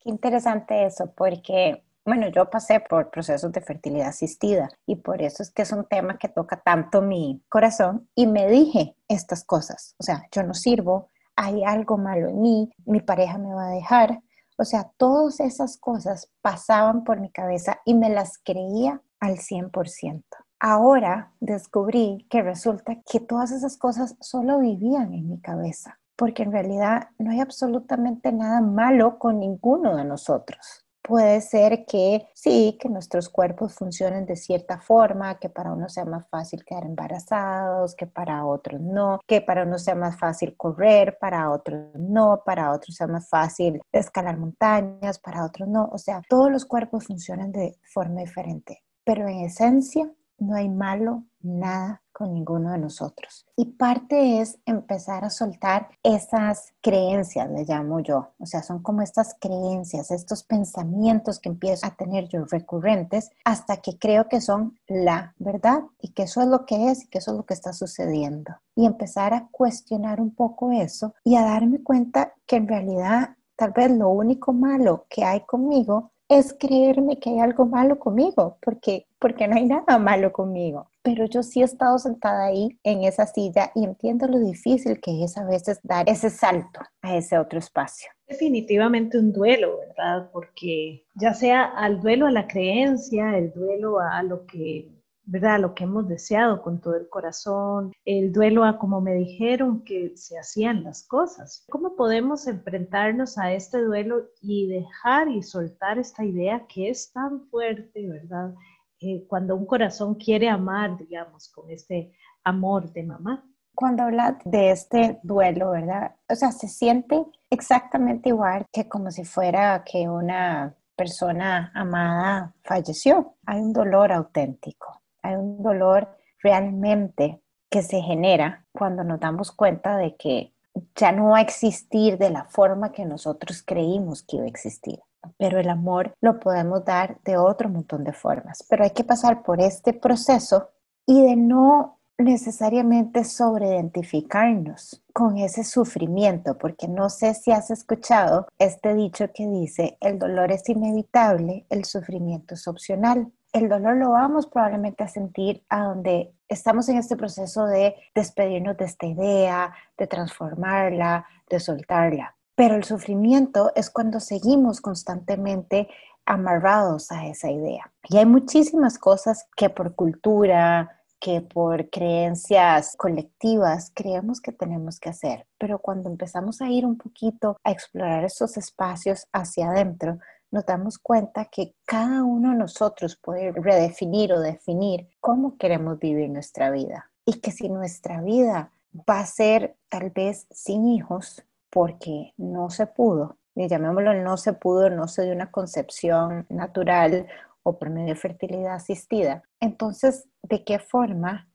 Qué 0.00 0.10
interesante 0.10 0.84
eso, 0.84 1.14
porque 1.16 1.83
bueno, 2.04 2.28
yo 2.28 2.50
pasé 2.50 2.80
por 2.80 3.10
procesos 3.10 3.50
de 3.52 3.60
fertilidad 3.60 4.08
asistida 4.08 4.68
y 4.86 4.96
por 4.96 5.22
eso 5.22 5.42
es 5.42 5.50
que 5.50 5.62
es 5.62 5.72
un 5.72 5.86
tema 5.86 6.18
que 6.18 6.28
toca 6.28 6.60
tanto 6.60 7.00
mi 7.00 7.42
corazón 7.48 8.08
y 8.14 8.26
me 8.26 8.46
dije 8.48 8.96
estas 9.08 9.44
cosas, 9.44 9.94
o 9.98 10.02
sea, 10.02 10.26
yo 10.30 10.42
no 10.42 10.54
sirvo, 10.54 11.10
hay 11.36 11.64
algo 11.64 11.96
malo 11.96 12.28
en 12.28 12.40
mí, 12.42 12.70
mi 12.84 13.00
pareja 13.00 13.38
me 13.38 13.54
va 13.54 13.68
a 13.68 13.74
dejar, 13.74 14.20
o 14.56 14.64
sea, 14.64 14.90
todas 14.96 15.40
esas 15.40 15.78
cosas 15.78 16.30
pasaban 16.42 17.04
por 17.04 17.20
mi 17.20 17.30
cabeza 17.30 17.80
y 17.84 17.94
me 17.94 18.10
las 18.10 18.38
creía 18.38 19.00
al 19.18 19.38
100%. 19.38 20.22
Ahora 20.60 21.32
descubrí 21.40 22.26
que 22.30 22.42
resulta 22.42 23.00
que 23.10 23.20
todas 23.20 23.50
esas 23.50 23.76
cosas 23.76 24.16
solo 24.20 24.60
vivían 24.60 25.12
en 25.12 25.28
mi 25.28 25.40
cabeza, 25.40 25.98
porque 26.16 26.42
en 26.42 26.52
realidad 26.52 27.08
no 27.18 27.32
hay 27.32 27.40
absolutamente 27.40 28.30
nada 28.32 28.60
malo 28.60 29.18
con 29.18 29.40
ninguno 29.40 29.96
de 29.96 30.04
nosotros. 30.04 30.83
Puede 31.06 31.42
ser 31.42 31.84
que 31.84 32.26
sí, 32.32 32.78
que 32.80 32.88
nuestros 32.88 33.28
cuerpos 33.28 33.74
funcionen 33.74 34.24
de 34.24 34.36
cierta 34.36 34.80
forma, 34.80 35.38
que 35.38 35.50
para 35.50 35.70
unos 35.70 35.92
sea 35.92 36.06
más 36.06 36.26
fácil 36.30 36.64
quedar 36.64 36.84
embarazados, 36.84 37.94
que 37.94 38.06
para 38.06 38.46
otros 38.46 38.80
no, 38.80 39.20
que 39.26 39.42
para 39.42 39.64
unos 39.64 39.84
sea 39.84 39.94
más 39.96 40.18
fácil 40.18 40.56
correr, 40.56 41.18
para 41.20 41.50
otros 41.50 41.94
no, 41.94 42.42
para 42.46 42.72
otros 42.72 42.96
sea 42.96 43.06
más 43.06 43.28
fácil 43.28 43.82
escalar 43.92 44.38
montañas, 44.38 45.18
para 45.18 45.44
otros 45.44 45.68
no. 45.68 45.90
O 45.92 45.98
sea, 45.98 46.22
todos 46.26 46.50
los 46.50 46.64
cuerpos 46.64 47.04
funcionan 47.04 47.52
de 47.52 47.76
forma 47.82 48.22
diferente, 48.22 48.82
pero 49.04 49.28
en 49.28 49.40
esencia 49.40 50.10
no 50.38 50.56
hay 50.56 50.70
malo 50.70 51.24
nada 51.44 52.02
con 52.14 52.32
ninguno 52.32 52.70
de 52.70 52.78
nosotros. 52.78 53.44
Y 53.56 53.72
parte 53.72 54.40
es 54.40 54.58
empezar 54.66 55.24
a 55.24 55.30
soltar 55.30 55.88
esas 56.02 56.72
creencias, 56.80 57.50
le 57.50 57.64
llamo 57.64 58.00
yo. 58.00 58.30
O 58.38 58.46
sea, 58.46 58.62
son 58.62 58.82
como 58.82 59.02
estas 59.02 59.36
creencias, 59.40 60.10
estos 60.10 60.44
pensamientos 60.44 61.40
que 61.40 61.48
empiezo 61.48 61.86
a 61.86 61.96
tener 61.96 62.28
yo 62.28 62.44
recurrentes 62.44 63.30
hasta 63.44 63.78
que 63.78 63.98
creo 63.98 64.28
que 64.28 64.40
son 64.40 64.78
la 64.86 65.34
verdad 65.38 65.82
y 66.00 66.12
que 66.12 66.22
eso 66.22 66.40
es 66.40 66.46
lo 66.46 66.64
que 66.64 66.90
es 66.90 67.04
y 67.04 67.08
que 67.08 67.18
eso 67.18 67.32
es 67.32 67.36
lo 67.36 67.44
que 67.44 67.54
está 67.54 67.72
sucediendo. 67.72 68.54
Y 68.76 68.86
empezar 68.86 69.34
a 69.34 69.48
cuestionar 69.50 70.20
un 70.20 70.34
poco 70.34 70.70
eso 70.70 71.14
y 71.24 71.34
a 71.34 71.42
darme 71.42 71.82
cuenta 71.82 72.32
que 72.46 72.56
en 72.56 72.68
realidad 72.68 73.36
tal 73.56 73.72
vez 73.72 73.90
lo 73.90 74.08
único 74.08 74.52
malo 74.52 75.06
que 75.08 75.24
hay 75.24 75.40
conmigo 75.40 76.12
es 76.38 76.52
creerme 76.58 77.18
que 77.18 77.30
hay 77.30 77.38
algo 77.38 77.64
malo 77.64 77.98
conmigo, 77.98 78.58
porque, 78.60 79.06
porque 79.18 79.46
no 79.46 79.56
hay 79.56 79.66
nada 79.66 79.98
malo 79.98 80.32
conmigo. 80.32 80.90
Pero 81.02 81.26
yo 81.26 81.42
sí 81.42 81.60
he 81.60 81.64
estado 81.64 81.98
sentada 81.98 82.46
ahí 82.46 82.78
en 82.82 83.04
esa 83.04 83.26
silla 83.26 83.70
y 83.74 83.84
entiendo 83.84 84.26
lo 84.26 84.40
difícil 84.40 85.00
que 85.00 85.22
es 85.22 85.38
a 85.38 85.44
veces 85.44 85.78
dar 85.82 86.08
ese 86.08 86.30
salto 86.30 86.80
a 87.02 87.16
ese 87.16 87.38
otro 87.38 87.58
espacio. 87.58 88.10
Definitivamente 88.26 89.18
un 89.18 89.32
duelo, 89.32 89.78
¿verdad? 89.78 90.30
Porque 90.32 91.04
ya 91.14 91.34
sea 91.34 91.64
al 91.64 92.00
duelo 92.00 92.26
a 92.26 92.32
la 92.32 92.48
creencia, 92.48 93.36
el 93.36 93.52
duelo 93.52 94.00
a 94.00 94.22
lo 94.22 94.44
que 94.46 94.88
¿verdad? 95.26 95.60
Lo 95.60 95.74
que 95.74 95.84
hemos 95.84 96.08
deseado 96.08 96.62
con 96.62 96.80
todo 96.80 96.96
el 96.96 97.08
corazón, 97.08 97.92
el 98.04 98.32
duelo 98.32 98.64
a 98.64 98.78
como 98.78 99.00
me 99.00 99.14
dijeron 99.14 99.82
que 99.84 100.16
se 100.16 100.38
hacían 100.38 100.84
las 100.84 101.06
cosas. 101.06 101.64
¿Cómo 101.70 101.96
podemos 101.96 102.46
enfrentarnos 102.46 103.38
a 103.38 103.52
este 103.52 103.80
duelo 103.80 104.24
y 104.42 104.68
dejar 104.68 105.28
y 105.28 105.42
soltar 105.42 105.98
esta 105.98 106.24
idea 106.24 106.66
que 106.68 106.90
es 106.90 107.12
tan 107.12 107.46
fuerte, 107.48 108.08
¿verdad? 108.08 108.54
Eh, 109.00 109.26
cuando 109.28 109.56
un 109.56 109.66
corazón 109.66 110.14
quiere 110.14 110.48
amar, 110.48 110.96
digamos, 110.96 111.48
con 111.48 111.70
este 111.70 112.12
amor 112.44 112.92
de 112.92 113.02
mamá. 113.02 113.44
Cuando 113.74 114.04
habla 114.04 114.38
de 114.44 114.70
este 114.70 115.18
duelo, 115.22 115.72
¿verdad? 115.72 116.14
O 116.28 116.34
sea, 116.36 116.52
se 116.52 116.68
siente 116.68 117.24
exactamente 117.50 118.28
igual 118.28 118.66
que 118.72 118.88
como 118.88 119.10
si 119.10 119.24
fuera 119.24 119.82
que 119.84 120.08
una 120.08 120.76
persona 120.94 121.72
amada 121.74 122.54
falleció. 122.62 123.34
Hay 123.46 123.60
un 123.60 123.72
dolor 123.72 124.12
auténtico 124.12 125.03
hay 125.24 125.36
un 125.36 125.62
dolor 125.62 126.08
realmente 126.42 127.40
que 127.70 127.82
se 127.82 128.00
genera 128.00 128.66
cuando 128.72 129.02
nos 129.02 129.18
damos 129.18 129.50
cuenta 129.50 129.96
de 129.96 130.14
que 130.16 130.52
ya 130.94 131.12
no 131.12 131.30
va 131.30 131.38
a 131.38 131.42
existir 131.42 132.18
de 132.18 132.30
la 132.30 132.44
forma 132.44 132.92
que 132.92 133.04
nosotros 133.04 133.62
creímos 133.62 134.22
que 134.22 134.36
iba 134.36 134.44
a 134.44 134.48
existir. 134.48 135.00
Pero 135.38 135.58
el 135.58 135.70
amor 135.70 136.14
lo 136.20 136.38
podemos 136.38 136.84
dar 136.84 137.18
de 137.24 137.38
otro 137.38 137.70
montón 137.70 138.04
de 138.04 138.12
formas. 138.12 138.64
Pero 138.68 138.84
hay 138.84 138.90
que 138.90 139.04
pasar 139.04 139.42
por 139.42 139.60
este 139.60 139.94
proceso 139.94 140.70
y 141.06 141.22
de 141.22 141.36
no 141.36 141.98
necesariamente 142.18 143.24
sobreidentificarnos 143.24 145.02
con 145.12 145.38
ese 145.38 145.64
sufrimiento, 145.64 146.58
porque 146.58 146.86
no 146.86 147.08
sé 147.08 147.34
si 147.34 147.50
has 147.50 147.70
escuchado 147.70 148.46
este 148.58 148.94
dicho 148.94 149.26
que 149.34 149.48
dice, 149.48 149.96
el 150.00 150.18
dolor 150.18 150.52
es 150.52 150.68
inevitable, 150.68 151.66
el 151.70 151.84
sufrimiento 151.84 152.54
es 152.54 152.68
opcional 152.68 153.32
el 153.54 153.68
dolor 153.68 153.96
lo 153.96 154.10
vamos 154.10 154.48
probablemente 154.48 155.04
a 155.04 155.08
sentir 155.08 155.64
a 155.68 155.84
donde 155.84 156.34
estamos 156.48 156.88
en 156.88 156.98
este 156.98 157.16
proceso 157.16 157.66
de 157.66 157.94
despedirnos 158.12 158.76
de 158.76 158.84
esta 158.84 159.06
idea, 159.06 159.72
de 159.96 160.08
transformarla, 160.08 161.24
de 161.48 161.60
soltarla. 161.60 162.34
Pero 162.56 162.74
el 162.74 162.82
sufrimiento 162.82 163.70
es 163.76 163.90
cuando 163.90 164.18
seguimos 164.18 164.80
constantemente 164.80 165.88
amarrados 166.26 167.12
a 167.12 167.26
esa 167.26 167.48
idea. 167.48 167.92
Y 168.08 168.16
hay 168.16 168.26
muchísimas 168.26 168.98
cosas 168.98 169.46
que 169.56 169.70
por 169.70 169.94
cultura, 169.94 171.04
que 171.20 171.40
por 171.40 171.88
creencias 171.90 172.96
colectivas 172.96 173.92
creemos 173.94 174.40
que 174.40 174.50
tenemos 174.50 174.98
que 174.98 175.10
hacer. 175.10 175.46
Pero 175.58 175.78
cuando 175.78 176.10
empezamos 176.10 176.60
a 176.60 176.68
ir 176.68 176.84
un 176.84 176.98
poquito 176.98 177.56
a 177.62 177.70
explorar 177.70 178.24
esos 178.24 178.56
espacios 178.56 179.28
hacia 179.32 179.70
adentro, 179.70 180.18
nos 180.54 180.64
damos 180.64 180.98
cuenta 180.98 181.46
que 181.46 181.74
cada 181.84 182.22
uno 182.22 182.52
de 182.52 182.56
nosotros 182.56 183.16
puede 183.16 183.50
redefinir 183.50 184.32
o 184.32 184.40
definir 184.40 185.08
cómo 185.20 185.58
queremos 185.58 185.98
vivir 185.98 186.30
nuestra 186.30 186.70
vida. 186.70 187.10
Y 187.26 187.40
que 187.40 187.50
si 187.50 187.68
nuestra 187.68 188.20
vida 188.20 188.70
va 188.92 189.18
a 189.18 189.26
ser 189.26 189.74
tal 189.88 190.10
vez 190.10 190.46
sin 190.52 190.86
hijos, 190.86 191.44
porque 191.70 192.34
no 192.36 192.70
se 192.70 192.86
pudo, 192.86 193.36
llamémoslo 193.56 194.14
no 194.22 194.36
se 194.36 194.52
pudo, 194.52 194.90
no 194.90 195.08
se 195.08 195.24
dio 195.24 195.32
una 195.32 195.50
concepción 195.50 196.46
natural 196.48 197.26
o 197.64 197.76
por 197.76 197.90
medio 197.90 198.14
de 198.14 198.20
fertilidad 198.20 198.74
asistida. 198.74 199.42
Entonces, 199.58 200.28
¿de 200.44 200.62
qué 200.62 200.78
forma 200.78 201.48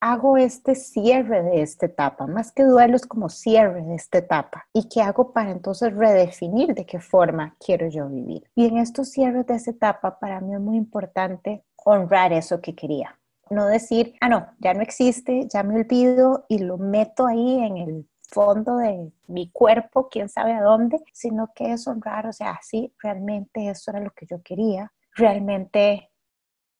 hago 0.00 0.36
este 0.36 0.74
cierre 0.74 1.42
de 1.42 1.62
esta 1.62 1.86
etapa, 1.86 2.26
más 2.26 2.52
que 2.52 2.62
duelo 2.64 2.96
es 2.96 3.06
como 3.06 3.28
cierre 3.28 3.82
de 3.82 3.94
esta 3.94 4.18
etapa. 4.18 4.66
¿Y 4.72 4.88
qué 4.88 5.02
hago 5.02 5.32
para 5.32 5.50
entonces 5.50 5.94
redefinir 5.94 6.74
de 6.74 6.86
qué 6.86 7.00
forma 7.00 7.56
quiero 7.64 7.88
yo 7.88 8.08
vivir? 8.08 8.44
Y 8.54 8.66
en 8.66 8.78
estos 8.78 9.10
cierres 9.10 9.46
de 9.46 9.54
esta 9.54 9.70
etapa, 9.70 10.18
para 10.18 10.40
mí 10.40 10.54
es 10.54 10.60
muy 10.60 10.76
importante 10.76 11.64
honrar 11.84 12.32
eso 12.32 12.60
que 12.60 12.74
quería. 12.74 13.18
No 13.50 13.66
decir, 13.66 14.14
ah, 14.20 14.28
no, 14.28 14.46
ya 14.58 14.74
no 14.74 14.82
existe, 14.82 15.46
ya 15.48 15.62
me 15.62 15.76
olvido 15.76 16.44
y 16.48 16.58
lo 16.58 16.78
meto 16.78 17.26
ahí 17.26 17.58
en 17.60 17.76
el 17.76 18.08
fondo 18.34 18.78
de 18.78 19.12
mi 19.28 19.50
cuerpo, 19.50 20.08
quién 20.08 20.28
sabe 20.28 20.52
a 20.52 20.62
dónde, 20.62 20.98
sino 21.12 21.52
que 21.54 21.72
es 21.72 21.86
honrar, 21.86 22.26
o 22.26 22.32
sea, 22.32 22.58
sí, 22.62 22.92
realmente 22.98 23.68
eso 23.68 23.90
era 23.90 24.00
lo 24.00 24.10
que 24.10 24.26
yo 24.26 24.42
quería, 24.42 24.92
realmente 25.14 26.10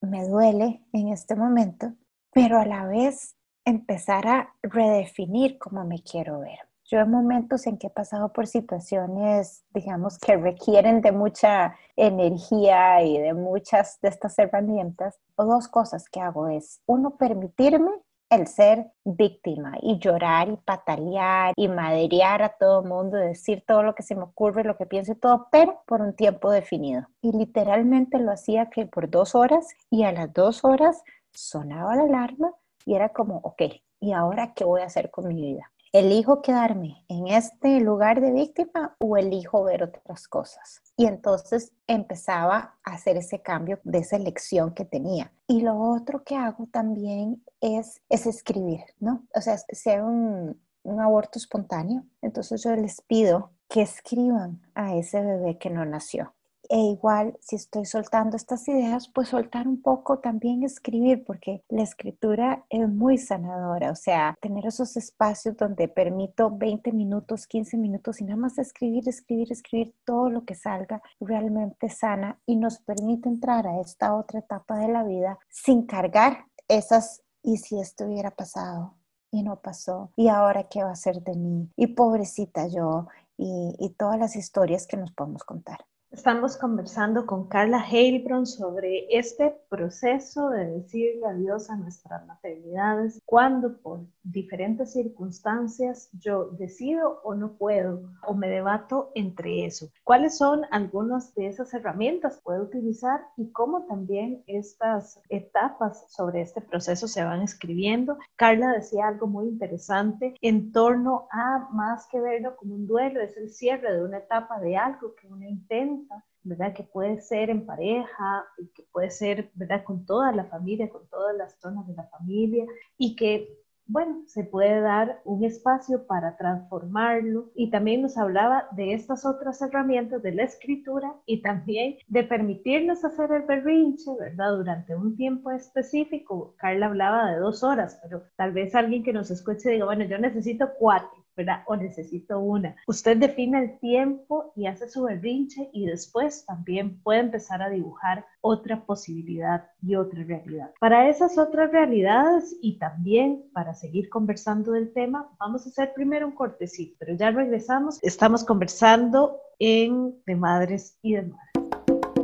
me 0.00 0.26
duele 0.26 0.82
en 0.92 1.08
este 1.08 1.36
momento, 1.36 1.92
pero 2.34 2.58
a 2.58 2.66
la 2.66 2.86
vez 2.86 3.36
empezar 3.64 4.26
a 4.26 4.54
redefinir 4.62 5.56
cómo 5.58 5.84
me 5.84 6.02
quiero 6.02 6.40
ver. 6.40 6.58
Yo 6.86 6.98
en 6.98 7.10
momentos 7.10 7.66
en 7.66 7.78
que 7.78 7.86
he 7.86 7.90
pasado 7.90 8.32
por 8.32 8.46
situaciones, 8.46 9.64
digamos, 9.72 10.18
que 10.18 10.36
requieren 10.36 11.00
de 11.00 11.12
mucha 11.12 11.74
energía 11.96 13.02
y 13.02 13.18
de 13.18 13.32
muchas 13.32 13.98
de 14.02 14.10
estas 14.10 14.38
herramientas, 14.38 15.18
dos 15.38 15.68
cosas 15.68 16.08
que 16.10 16.20
hago 16.20 16.48
es, 16.48 16.82
uno, 16.86 17.16
permitirme 17.16 17.90
el 18.28 18.48
ser 18.48 18.90
víctima 19.04 19.74
y 19.80 19.98
llorar 19.98 20.48
y 20.48 20.56
patalear 20.56 21.54
y 21.56 21.68
madrear 21.68 22.42
a 22.42 22.50
todo 22.50 22.82
el 22.82 22.88
mundo, 22.88 23.16
decir 23.16 23.64
todo 23.66 23.82
lo 23.82 23.94
que 23.94 24.02
se 24.02 24.14
me 24.14 24.24
ocurre, 24.24 24.64
lo 24.64 24.76
que 24.76 24.86
pienso 24.86 25.12
y 25.12 25.16
todo, 25.16 25.46
pero 25.50 25.82
por 25.86 26.02
un 26.02 26.14
tiempo 26.14 26.50
definido. 26.50 27.06
Y 27.22 27.32
literalmente 27.32 28.18
lo 28.18 28.32
hacía 28.32 28.70
que 28.70 28.86
por 28.86 29.08
dos 29.08 29.34
horas 29.34 29.68
y 29.88 30.02
a 30.02 30.12
las 30.12 30.32
dos 30.32 30.64
horas 30.64 31.02
sonaba 31.34 31.96
la 31.96 32.04
alarma 32.04 32.52
y 32.84 32.94
era 32.94 33.10
como, 33.10 33.36
ok, 33.38 33.62
¿y 34.00 34.12
ahora 34.12 34.54
qué 34.54 34.64
voy 34.64 34.82
a 34.82 34.86
hacer 34.86 35.10
con 35.10 35.28
mi 35.28 35.34
vida? 35.34 35.70
¿Elijo 35.92 36.42
quedarme 36.42 37.04
en 37.08 37.28
este 37.28 37.78
lugar 37.80 38.20
de 38.20 38.32
víctima 38.32 38.96
o 38.98 39.16
elijo 39.16 39.62
ver 39.62 39.84
otras 39.84 40.26
cosas? 40.26 40.82
Y 40.96 41.06
entonces 41.06 41.72
empezaba 41.86 42.76
a 42.82 42.94
hacer 42.94 43.16
ese 43.16 43.42
cambio 43.42 43.78
de 43.84 43.98
esa 43.98 44.16
elección 44.16 44.74
que 44.74 44.84
tenía. 44.84 45.32
Y 45.46 45.60
lo 45.60 45.78
otro 45.78 46.24
que 46.24 46.34
hago 46.34 46.66
también 46.72 47.44
es, 47.60 48.02
es 48.08 48.26
escribir, 48.26 48.80
¿no? 48.98 49.24
O 49.36 49.40
sea, 49.40 49.56
sea 49.56 50.04
un, 50.04 50.60
un 50.82 51.00
aborto 51.00 51.38
espontáneo, 51.38 52.04
entonces 52.22 52.62
yo 52.62 52.74
les 52.74 53.00
pido 53.00 53.52
que 53.68 53.82
escriban 53.82 54.62
a 54.74 54.96
ese 54.96 55.20
bebé 55.20 55.58
que 55.58 55.70
no 55.70 55.84
nació 55.84 56.33
E 56.68 56.78
igual, 56.78 57.36
si 57.40 57.56
estoy 57.56 57.84
soltando 57.84 58.36
estas 58.36 58.66
ideas, 58.68 59.08
pues 59.08 59.28
soltar 59.28 59.68
un 59.68 59.82
poco 59.82 60.18
también 60.18 60.62
escribir, 60.62 61.24
porque 61.24 61.62
la 61.68 61.82
escritura 61.82 62.64
es 62.70 62.88
muy 62.88 63.18
sanadora. 63.18 63.90
O 63.90 63.96
sea, 63.96 64.36
tener 64.40 64.66
esos 64.66 64.96
espacios 64.96 65.56
donde 65.56 65.88
permito 65.88 66.50
20 66.50 66.92
minutos, 66.92 67.46
15 67.46 67.76
minutos 67.76 68.20
y 68.20 68.24
nada 68.24 68.36
más 68.36 68.58
escribir, 68.58 69.08
escribir, 69.08 69.52
escribir 69.52 69.94
todo 70.04 70.30
lo 70.30 70.44
que 70.44 70.54
salga, 70.54 71.02
realmente 71.20 71.88
sana 71.88 72.38
y 72.46 72.56
nos 72.56 72.78
permite 72.78 73.28
entrar 73.28 73.66
a 73.66 73.80
esta 73.80 74.14
otra 74.14 74.40
etapa 74.40 74.78
de 74.78 74.88
la 74.88 75.04
vida 75.04 75.38
sin 75.50 75.86
cargar 75.86 76.46
esas, 76.68 77.22
y 77.42 77.58
si 77.58 77.78
esto 77.78 78.06
hubiera 78.06 78.30
pasado, 78.30 78.94
y 79.30 79.42
no 79.42 79.60
pasó, 79.60 80.10
y 80.16 80.28
ahora 80.28 80.68
qué 80.68 80.82
va 80.82 80.92
a 80.92 80.96
ser 80.96 81.22
de 81.22 81.34
mí, 81.34 81.70
y 81.76 81.88
pobrecita 81.88 82.68
yo, 82.68 83.08
y, 83.36 83.76
y 83.78 83.90
todas 83.90 84.18
las 84.18 84.36
historias 84.36 84.86
que 84.86 84.96
nos 84.96 85.12
podemos 85.12 85.44
contar. 85.44 85.84
Estamos 86.14 86.56
conversando 86.56 87.26
con 87.26 87.48
Carla 87.48 87.84
Heilbron 87.90 88.46
sobre 88.46 89.08
este 89.10 89.50
proceso 89.68 90.48
de 90.48 90.64
decirle 90.64 91.26
adiós 91.26 91.68
a 91.70 91.76
nuestras 91.76 92.24
maternidades 92.24 93.20
cuando 93.26 93.76
por 93.78 93.98
diferentes 94.24 94.92
circunstancias 94.92 96.08
yo 96.12 96.46
decido 96.58 97.20
o 97.22 97.34
no 97.34 97.52
puedo 97.52 98.10
o 98.26 98.34
me 98.34 98.48
debato 98.48 99.10
entre 99.14 99.66
eso. 99.66 99.88
¿Cuáles 100.02 100.38
son 100.38 100.62
algunas 100.70 101.34
de 101.34 101.46
esas 101.46 101.72
herramientas 101.74 102.40
puedo 102.42 102.64
utilizar 102.64 103.20
y 103.36 103.52
cómo 103.52 103.84
también 103.86 104.42
estas 104.46 105.20
etapas 105.28 106.06
sobre 106.08 106.40
este 106.40 106.60
proceso 106.60 107.06
se 107.06 107.22
van 107.22 107.42
escribiendo? 107.42 108.16
Carla 108.36 108.72
decía 108.72 109.08
algo 109.08 109.26
muy 109.26 109.46
interesante 109.46 110.34
en 110.40 110.72
torno 110.72 111.28
a 111.30 111.68
más 111.72 112.06
que 112.08 112.20
verlo 112.20 112.56
como 112.56 112.74
un 112.74 112.86
duelo, 112.86 113.20
es 113.20 113.36
el 113.36 113.50
cierre 113.50 113.94
de 113.94 114.02
una 114.02 114.18
etapa 114.18 114.58
de 114.60 114.76
algo 114.76 115.14
que 115.14 115.28
uno 115.28 115.46
intenta 115.46 116.24
¿verdad? 116.44 116.74
Que 116.74 116.82
puede 116.82 117.20
ser 117.20 117.50
en 117.50 117.64
pareja, 117.64 118.44
que 118.74 118.84
puede 118.92 119.10
ser, 119.10 119.50
¿verdad? 119.54 119.82
Con 119.82 120.04
toda 120.04 120.30
la 120.32 120.44
familia, 120.44 120.90
con 120.90 121.06
todas 121.08 121.34
las 121.36 121.58
zonas 121.58 121.86
de 121.88 121.94
la 121.94 122.04
familia, 122.04 122.66
y 122.98 123.16
que, 123.16 123.63
bueno, 123.86 124.22
se 124.26 124.44
puede 124.44 124.80
dar 124.80 125.20
un 125.24 125.44
espacio 125.44 126.06
para 126.06 126.36
transformarlo. 126.36 127.50
Y 127.54 127.70
también 127.70 128.02
nos 128.02 128.16
hablaba 128.16 128.68
de 128.72 128.94
estas 128.94 129.26
otras 129.26 129.60
herramientas 129.62 130.22
de 130.22 130.34
la 130.34 130.44
escritura 130.44 131.14
y 131.26 131.42
también 131.42 131.96
de 132.08 132.24
permitirnos 132.24 133.04
hacer 133.04 133.30
el 133.32 133.42
berrinche, 133.42 134.10
¿verdad? 134.18 134.56
Durante 134.56 134.94
un 134.94 135.16
tiempo 135.16 135.50
específico. 135.50 136.54
Carla 136.58 136.86
hablaba 136.86 137.30
de 137.30 137.38
dos 137.38 137.62
horas, 137.62 137.98
pero 138.02 138.22
tal 138.36 138.52
vez 138.52 138.74
alguien 138.74 139.02
que 139.02 139.12
nos 139.12 139.30
escuche 139.30 139.70
diga, 139.70 139.84
bueno, 139.84 140.04
yo 140.04 140.18
necesito 140.18 140.70
cuatro 140.78 141.23
¿verdad? 141.36 141.62
O 141.66 141.76
necesito 141.76 142.38
una. 142.38 142.76
Usted 142.86 143.16
define 143.16 143.58
el 143.58 143.78
tiempo 143.78 144.52
y 144.56 144.66
hace 144.66 144.88
su 144.88 145.04
berrinche 145.04 145.68
y 145.72 145.86
después 145.86 146.44
también 146.46 147.00
puede 147.02 147.20
empezar 147.20 147.62
a 147.62 147.70
dibujar 147.70 148.24
otra 148.40 148.84
posibilidad 148.84 149.64
y 149.82 149.96
otra 149.96 150.22
realidad. 150.24 150.70
Para 150.80 151.08
esas 151.08 151.38
otras 151.38 151.70
realidades 151.70 152.56
y 152.60 152.78
también 152.78 153.44
para 153.52 153.74
seguir 153.74 154.08
conversando 154.08 154.72
del 154.72 154.92
tema, 154.92 155.30
vamos 155.38 155.66
a 155.66 155.68
hacer 155.68 155.92
primero 155.94 156.26
un 156.26 156.34
cortecito, 156.34 156.96
pero 156.98 157.14
ya 157.14 157.30
regresamos. 157.30 157.98
Estamos 158.02 158.44
conversando 158.44 159.38
en 159.58 160.14
De 160.26 160.36
Madres 160.36 160.98
y 161.02 161.14
Desmadres. 161.14 161.54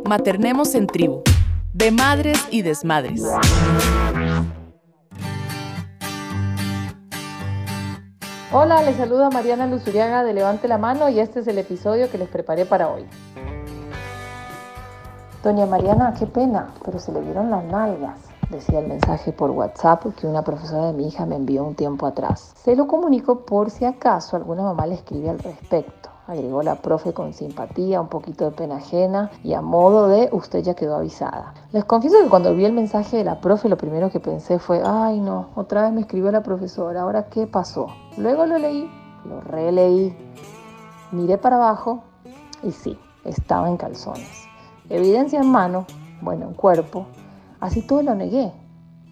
Maternemos 0.04 0.74
en 0.74 0.86
tribu. 0.86 1.22
De 1.72 1.92
Madres 1.92 2.48
y 2.50 2.62
Desmadres. 2.62 3.22
Hola, 8.52 8.82
les 8.82 8.96
saluda 8.96 9.30
Mariana 9.30 9.68
Luzuriaga 9.68 10.24
de 10.24 10.34
Levante 10.34 10.66
la 10.66 10.76
Mano 10.76 11.08
y 11.08 11.20
este 11.20 11.38
es 11.38 11.46
el 11.46 11.56
episodio 11.58 12.10
que 12.10 12.18
les 12.18 12.28
preparé 12.28 12.66
para 12.66 12.88
hoy. 12.88 13.06
Doña 15.44 15.66
Mariana, 15.66 16.14
qué 16.18 16.26
pena, 16.26 16.74
pero 16.84 16.98
se 16.98 17.12
le 17.12 17.20
vieron 17.20 17.48
las 17.52 17.62
nalgas, 17.62 18.18
decía 18.50 18.80
el 18.80 18.88
mensaje 18.88 19.30
por 19.30 19.52
WhatsApp 19.52 20.04
que 20.16 20.26
una 20.26 20.42
profesora 20.42 20.86
de 20.86 20.94
mi 20.94 21.06
hija 21.06 21.26
me 21.26 21.36
envió 21.36 21.62
un 21.62 21.76
tiempo 21.76 22.06
atrás. 22.06 22.52
Se 22.56 22.74
lo 22.74 22.88
comunico 22.88 23.46
por 23.46 23.70
si 23.70 23.84
acaso 23.84 24.34
alguna 24.34 24.64
mamá 24.64 24.84
le 24.84 24.96
escribe 24.96 25.30
al 25.30 25.38
respecto 25.38 26.09
agregó 26.30 26.62
la 26.62 26.76
profe 26.76 27.12
con 27.12 27.34
simpatía, 27.34 28.00
un 28.00 28.06
poquito 28.06 28.44
de 28.44 28.52
pena 28.52 28.76
ajena 28.76 29.32
y 29.42 29.54
a 29.54 29.60
modo 29.60 30.06
de 30.06 30.28
usted 30.30 30.62
ya 30.62 30.74
quedó 30.74 30.94
avisada. 30.96 31.54
Les 31.72 31.84
confieso 31.84 32.22
que 32.22 32.28
cuando 32.28 32.54
vi 32.54 32.64
el 32.64 32.72
mensaje 32.72 33.16
de 33.16 33.24
la 33.24 33.40
profe 33.40 33.68
lo 33.68 33.76
primero 33.76 34.10
que 34.10 34.20
pensé 34.20 34.60
fue, 34.60 34.80
ay 34.84 35.20
no, 35.20 35.48
otra 35.56 35.82
vez 35.82 35.92
me 35.92 36.02
escribió 36.02 36.30
la 36.30 36.44
profesora, 36.44 37.02
ahora 37.02 37.24
qué 37.24 37.48
pasó. 37.48 37.88
Luego 38.16 38.46
lo 38.46 38.58
leí, 38.58 38.88
lo 39.24 39.40
releí, 39.40 40.16
miré 41.10 41.36
para 41.36 41.56
abajo 41.56 42.04
y 42.62 42.70
sí, 42.70 42.96
estaba 43.24 43.68
en 43.68 43.76
calzones. 43.76 44.44
Evidencia 44.88 45.40
en 45.40 45.50
mano, 45.50 45.84
bueno, 46.20 46.46
en 46.46 46.54
cuerpo, 46.54 47.06
así 47.58 47.82
todo 47.82 48.02
lo 48.02 48.14
negué. 48.14 48.52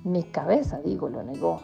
Mi 0.05 0.23
cabeza, 0.23 0.79
digo, 0.85 1.09
lo 1.09 1.25
negó. 1.25 1.61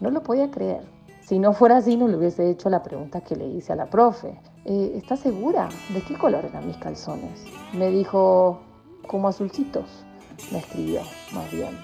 No 0.00 0.10
lo 0.10 0.22
podía 0.22 0.50
creer. 0.50 0.86
Si 1.22 1.38
no 1.38 1.54
fuera 1.54 1.78
así, 1.78 1.96
no 1.96 2.08
le 2.08 2.16
hubiese 2.16 2.50
hecho 2.50 2.68
la 2.68 2.82
pregunta 2.82 3.22
que 3.22 3.36
le 3.36 3.46
hice 3.46 3.72
a 3.72 3.76
la 3.76 3.86
profe. 3.86 4.38
Eh, 4.64 4.92
¿estás 4.96 5.20
segura? 5.20 5.68
¿De 5.94 6.02
qué 6.02 6.14
color 6.14 6.44
eran 6.44 6.66
mis 6.66 6.76
calzones? 6.76 7.44
Me 7.72 7.90
dijo, 7.90 8.60
como 9.06 9.28
azulcitos, 9.28 10.04
me 10.52 10.58
escribió, 10.58 11.00
más 11.32 11.50
bien. 11.50 11.78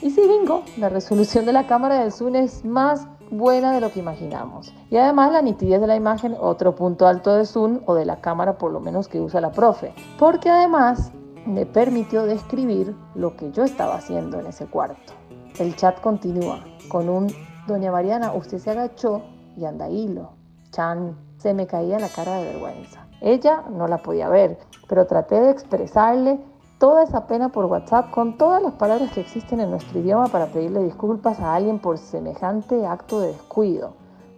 Y 0.00 0.10
sí, 0.10 0.20
bingo, 0.28 0.62
la 0.76 0.88
resolución 0.88 1.44
de 1.44 1.52
la 1.52 1.66
cámara 1.66 2.00
del 2.00 2.12
Zoom 2.12 2.36
es 2.36 2.64
más 2.64 3.08
buena 3.30 3.72
de 3.72 3.80
lo 3.80 3.90
que 3.90 4.00
imaginamos. 4.00 4.72
Y 4.90 4.96
además 4.96 5.32
la 5.32 5.42
nitidez 5.42 5.80
de 5.80 5.86
la 5.86 5.96
imagen, 5.96 6.36
otro 6.38 6.74
punto 6.74 7.06
alto 7.06 7.34
de 7.34 7.44
Zoom 7.44 7.80
o 7.86 7.94
de 7.94 8.04
la 8.04 8.20
cámara 8.20 8.58
por 8.58 8.72
lo 8.72 8.80
menos 8.80 9.08
que 9.08 9.20
usa 9.20 9.40
la 9.40 9.50
profe. 9.50 9.92
Porque 10.18 10.50
además 10.50 11.10
me 11.46 11.66
permitió 11.66 12.24
describir 12.24 12.94
lo 13.14 13.36
que 13.36 13.50
yo 13.52 13.64
estaba 13.64 13.96
haciendo 13.96 14.38
en 14.38 14.46
ese 14.46 14.66
cuarto. 14.66 15.14
El 15.58 15.74
chat 15.74 16.00
continúa 16.00 16.64
con 16.88 17.08
un, 17.08 17.26
doña 17.66 17.90
Mariana, 17.90 18.32
usted 18.32 18.58
se 18.58 18.70
agachó 18.70 19.22
y 19.56 19.64
anda 19.64 19.88
hilo. 19.88 20.30
Chan, 20.70 21.16
se 21.38 21.54
me 21.54 21.66
caía 21.66 21.98
la 21.98 22.08
cara 22.08 22.36
de 22.36 22.52
vergüenza. 22.52 23.06
Ella 23.20 23.64
no 23.70 23.88
la 23.88 23.98
podía 23.98 24.28
ver, 24.28 24.58
pero 24.88 25.06
traté 25.06 25.40
de 25.40 25.50
expresarle 25.50 26.38
toda 26.78 27.02
esa 27.02 27.26
pena 27.26 27.48
por 27.48 27.64
WhatsApp 27.64 28.10
con 28.10 28.38
todas 28.38 28.62
las 28.62 28.74
palabras 28.74 29.10
que 29.12 29.20
existen 29.20 29.60
en 29.60 29.70
nuestro 29.70 29.98
idioma 29.98 30.28
para 30.28 30.46
pedirle 30.46 30.82
disculpas 30.82 31.40
a 31.40 31.54
alguien 31.54 31.78
por 31.78 31.98
semejante 31.98 32.86
acto 32.86 33.20
de 33.20 33.28
descuido, 33.28 33.94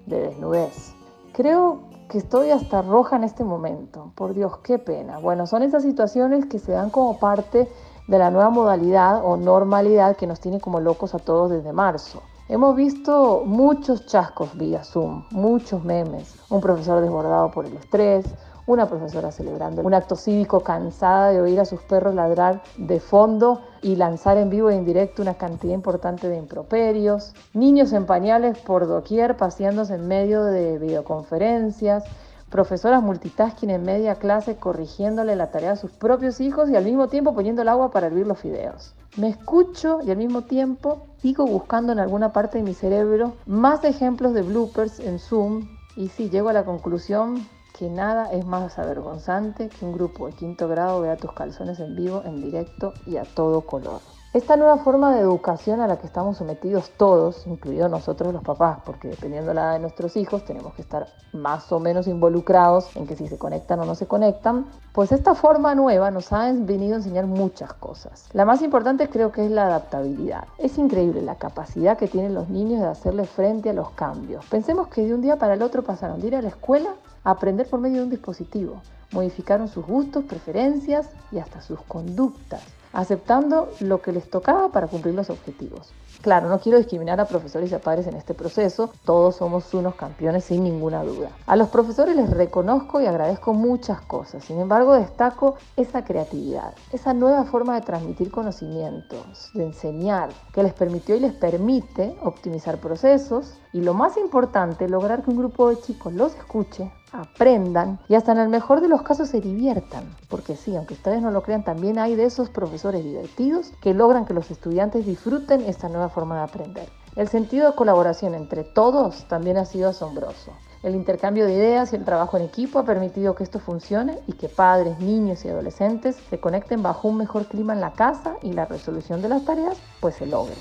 de 0.06 0.20
desnudez. 0.20 0.94
Creo 1.32 1.80
que 2.08 2.18
estoy 2.18 2.50
hasta 2.50 2.82
roja 2.82 3.16
en 3.16 3.24
este 3.24 3.44
momento. 3.44 4.12
Por 4.14 4.34
Dios, 4.34 4.58
qué 4.58 4.78
pena. 4.78 5.18
Bueno, 5.18 5.46
son 5.46 5.62
esas 5.62 5.82
situaciones 5.82 6.46
que 6.46 6.58
se 6.58 6.72
dan 6.72 6.90
como 6.90 7.18
parte 7.18 7.68
de 8.08 8.18
la 8.18 8.30
nueva 8.30 8.50
modalidad 8.50 9.24
o 9.24 9.36
normalidad 9.36 10.16
que 10.16 10.26
nos 10.26 10.40
tiene 10.40 10.60
como 10.60 10.80
locos 10.80 11.14
a 11.14 11.18
todos 11.18 11.50
desde 11.50 11.72
marzo. 11.72 12.22
Hemos 12.50 12.74
visto 12.74 13.44
muchos 13.46 14.06
chascos 14.06 14.58
vía 14.58 14.82
Zoom, 14.82 15.22
muchos 15.30 15.84
memes, 15.84 16.34
un 16.50 16.60
profesor 16.60 17.00
desbordado 17.00 17.52
por 17.52 17.64
el 17.64 17.76
estrés, 17.76 18.26
una 18.66 18.88
profesora 18.88 19.30
celebrando 19.30 19.82
un 19.82 19.94
acto 19.94 20.16
cívico 20.16 20.58
cansada 20.58 21.30
de 21.30 21.40
oír 21.40 21.60
a 21.60 21.64
sus 21.64 21.80
perros 21.82 22.12
ladrar 22.12 22.60
de 22.76 22.98
fondo 22.98 23.60
y 23.82 23.94
lanzar 23.94 24.36
en 24.36 24.50
vivo 24.50 24.68
e 24.68 24.74
indirecto 24.74 25.22
una 25.22 25.34
cantidad 25.34 25.74
importante 25.74 26.28
de 26.28 26.38
improperios, 26.38 27.34
niños 27.54 27.92
en 27.92 28.04
pañales 28.04 28.58
por 28.58 28.88
doquier 28.88 29.36
paseándose 29.36 29.94
en 29.94 30.08
medio 30.08 30.42
de 30.42 30.78
videoconferencias, 30.78 32.02
profesoras 32.50 33.02
multitasking 33.02 33.70
en 33.70 33.84
media 33.84 34.16
clase 34.16 34.56
corrigiéndole 34.56 35.36
la 35.36 35.50
tarea 35.50 35.72
a 35.72 35.76
sus 35.76 35.92
propios 35.92 36.40
hijos 36.40 36.68
y 36.68 36.76
al 36.76 36.84
mismo 36.84 37.08
tiempo 37.08 37.34
poniendo 37.34 37.62
el 37.62 37.68
agua 37.68 37.90
para 37.90 38.08
hervir 38.08 38.26
los 38.26 38.38
fideos. 38.38 38.94
Me 39.16 39.28
escucho 39.28 40.00
y 40.04 40.10
al 40.10 40.16
mismo 40.16 40.42
tiempo 40.42 41.06
sigo 41.22 41.46
buscando 41.46 41.92
en 41.92 42.00
alguna 42.00 42.32
parte 42.32 42.58
de 42.58 42.64
mi 42.64 42.74
cerebro 42.74 43.34
más 43.46 43.84
ejemplos 43.84 44.34
de 44.34 44.42
bloopers 44.42 45.00
en 45.00 45.18
Zoom 45.18 45.68
y 45.96 46.08
sí, 46.08 46.30
llego 46.30 46.48
a 46.48 46.52
la 46.52 46.64
conclusión 46.64 47.46
que 47.80 47.88
nada 47.88 48.30
es 48.30 48.44
más 48.44 48.78
avergonzante 48.78 49.70
que 49.70 49.86
un 49.86 49.94
grupo 49.94 50.26
de 50.26 50.34
quinto 50.34 50.68
grado 50.68 51.00
vea 51.00 51.16
tus 51.16 51.32
calzones 51.32 51.80
en 51.80 51.96
vivo, 51.96 52.20
en 52.26 52.42
directo 52.42 52.92
y 53.06 53.16
a 53.16 53.24
todo 53.24 53.62
color. 53.62 54.02
Esta 54.34 54.56
nueva 54.56 54.76
forma 54.76 55.12
de 55.14 55.20
educación 55.20 55.80
a 55.80 55.88
la 55.88 55.96
que 55.96 56.06
estamos 56.06 56.36
sometidos 56.36 56.90
todos, 56.90 57.46
incluidos 57.46 57.90
nosotros 57.90 58.34
los 58.34 58.44
papás, 58.44 58.80
porque 58.84 59.08
dependiendo 59.08 59.48
de 59.48 59.54
la 59.54 59.62
edad 59.62 59.72
de 59.72 59.78
nuestros 59.78 60.14
hijos 60.16 60.44
tenemos 60.44 60.74
que 60.74 60.82
estar 60.82 61.06
más 61.32 61.72
o 61.72 61.80
menos 61.80 62.06
involucrados 62.06 62.94
en 62.96 63.06
que 63.06 63.16
si 63.16 63.26
se 63.28 63.38
conectan 63.38 63.80
o 63.80 63.86
no 63.86 63.94
se 63.94 64.06
conectan, 64.06 64.66
pues 64.92 65.10
esta 65.10 65.34
forma 65.34 65.74
nueva 65.74 66.10
nos 66.10 66.32
ha 66.34 66.52
venido 66.52 66.94
a 66.94 66.98
enseñar 66.98 67.26
muchas 67.26 67.72
cosas. 67.72 68.28
La 68.34 68.44
más 68.44 68.60
importante 68.60 69.08
creo 69.08 69.32
que 69.32 69.46
es 69.46 69.50
la 69.50 69.66
adaptabilidad. 69.66 70.44
Es 70.58 70.76
increíble 70.76 71.22
la 71.22 71.36
capacidad 71.36 71.96
que 71.96 72.08
tienen 72.08 72.34
los 72.34 72.50
niños 72.50 72.82
de 72.82 72.88
hacerle 72.88 73.24
frente 73.24 73.70
a 73.70 73.72
los 73.72 73.90
cambios. 73.92 74.44
Pensemos 74.46 74.88
que 74.88 75.04
de 75.04 75.14
un 75.14 75.22
día 75.22 75.38
para 75.38 75.54
el 75.54 75.62
otro 75.62 75.82
pasaron 75.82 76.20
de 76.20 76.28
ir 76.28 76.36
a 76.36 76.42
la 76.42 76.48
escuela 76.50 76.90
aprender 77.24 77.68
por 77.68 77.80
medio 77.80 77.98
de 77.98 78.04
un 78.04 78.11
dispositivo. 78.11 78.83
Modificaron 79.12 79.68
sus 79.68 79.85
gustos, 79.85 80.24
preferencias 80.24 81.09
y 81.33 81.38
hasta 81.38 81.61
sus 81.61 81.80
conductas 81.83 82.62
aceptando 82.92 83.68
lo 83.80 84.02
que 84.02 84.12
les 84.12 84.28
tocaba 84.28 84.70
para 84.70 84.88
cumplir 84.88 85.14
los 85.14 85.30
objetivos. 85.30 85.92
Claro, 86.22 86.50
no 86.50 86.59
quiero 86.59 86.76
discriminar 86.76 87.18
a 87.18 87.24
profesores 87.24 87.70
y 87.70 87.74
a 87.74 87.78
padres 87.78 88.06
en 88.06 88.14
este 88.14 88.35
proceso, 88.35 88.90
todos 89.06 89.37
somos 89.37 89.72
unos 89.72 89.94
campeones 89.94 90.44
sin 90.44 90.62
ninguna 90.62 91.02
duda. 91.02 91.30
A 91.46 91.56
los 91.56 91.68
profesores 91.68 92.14
les 92.14 92.28
reconozco 92.28 93.00
y 93.00 93.06
agradezco 93.06 93.54
muchas 93.54 94.02
cosas, 94.02 94.44
sin 94.44 94.61
embargo 94.61 94.94
destaco 94.94 95.54
esa 95.76 96.04
creatividad, 96.04 96.74
esa 96.92 97.14
nueva 97.14 97.44
forma 97.44 97.74
de 97.74 97.87
transmitir 97.87 98.30
conocimientos, 98.30 99.50
de 99.54 99.64
enseñar, 99.64 100.28
que 100.52 100.62
les 100.62 100.74
permitió 100.74 101.16
y 101.16 101.20
les 101.20 101.33
permite 101.33 102.14
optimizar 102.22 102.78
procesos 102.78 103.54
y 103.72 103.80
lo 103.80 103.94
más 103.94 104.18
importante, 104.18 104.88
lograr 104.88 105.22
que 105.22 105.30
un 105.30 105.38
grupo 105.38 105.70
de 105.70 105.80
chicos 105.80 106.12
los 106.12 106.35
escuche, 106.35 106.92
aprendan 107.12 107.99
y 108.09 108.14
hasta 108.14 108.33
en 108.33 108.38
el 108.38 108.49
mejor 108.49 108.81
de 108.81 108.88
los 108.88 109.03
casos 109.03 109.29
se 109.29 109.40
diviertan. 109.40 110.05
Porque 110.29 110.57
sí, 110.57 110.77
aunque 110.77 110.94
ustedes 110.94 111.23
no 111.23 111.31
lo 111.31 111.42
crean, 111.42 111.64
también 111.64 111.99
hay 111.99 112.14
de 112.14 112.25
esos 112.25 112.51
profesores 112.51 113.05
divertidos 113.05 113.73
que 113.81 113.94
logran 113.94 114.25
que 114.25 114.35
los 114.35 114.51
estudiantes 114.51 115.07
disfruten 115.07 115.62
esta 115.62 115.88
nueva 115.88 116.09
forma 116.09 116.37
de 116.37 116.42
aprender. 116.42 116.88
El 117.16 117.29
sentido 117.29 117.68
de 117.68 117.77
colaboración 117.77 118.35
entre 118.35 118.62
todos 118.62 119.25
también 119.29 119.57
ha 119.57 119.64
sido 119.64 119.88
asombroso. 119.88 120.53
El 120.83 120.94
intercambio 120.94 121.44
de 121.44 121.53
ideas 121.53 121.92
y 121.92 121.96
el 121.96 122.05
trabajo 122.07 122.38
en 122.38 122.44
equipo 122.44 122.79
ha 122.79 122.85
permitido 122.85 123.35
que 123.35 123.44
esto 123.44 123.59
funcione 123.59 124.18
y 124.27 124.33
que 124.33 124.49
padres, 124.49 124.99
niños 124.99 125.44
y 125.44 125.49
adolescentes 125.49 126.16
se 126.31 126.40
conecten 126.40 126.83
bajo 126.83 127.09
un 127.09 127.18
mejor 127.18 127.46
clima 127.46 127.75
en 127.75 127.81
la 127.81 127.92
casa 127.92 128.37
y 128.42 128.53
la 128.53 128.64
resolución 128.64 129.20
de 129.20 129.29
las 129.29 129.44
tareas 129.44 129.77
pues 130.01 130.14
se 130.14 130.27
logre. 130.27 130.55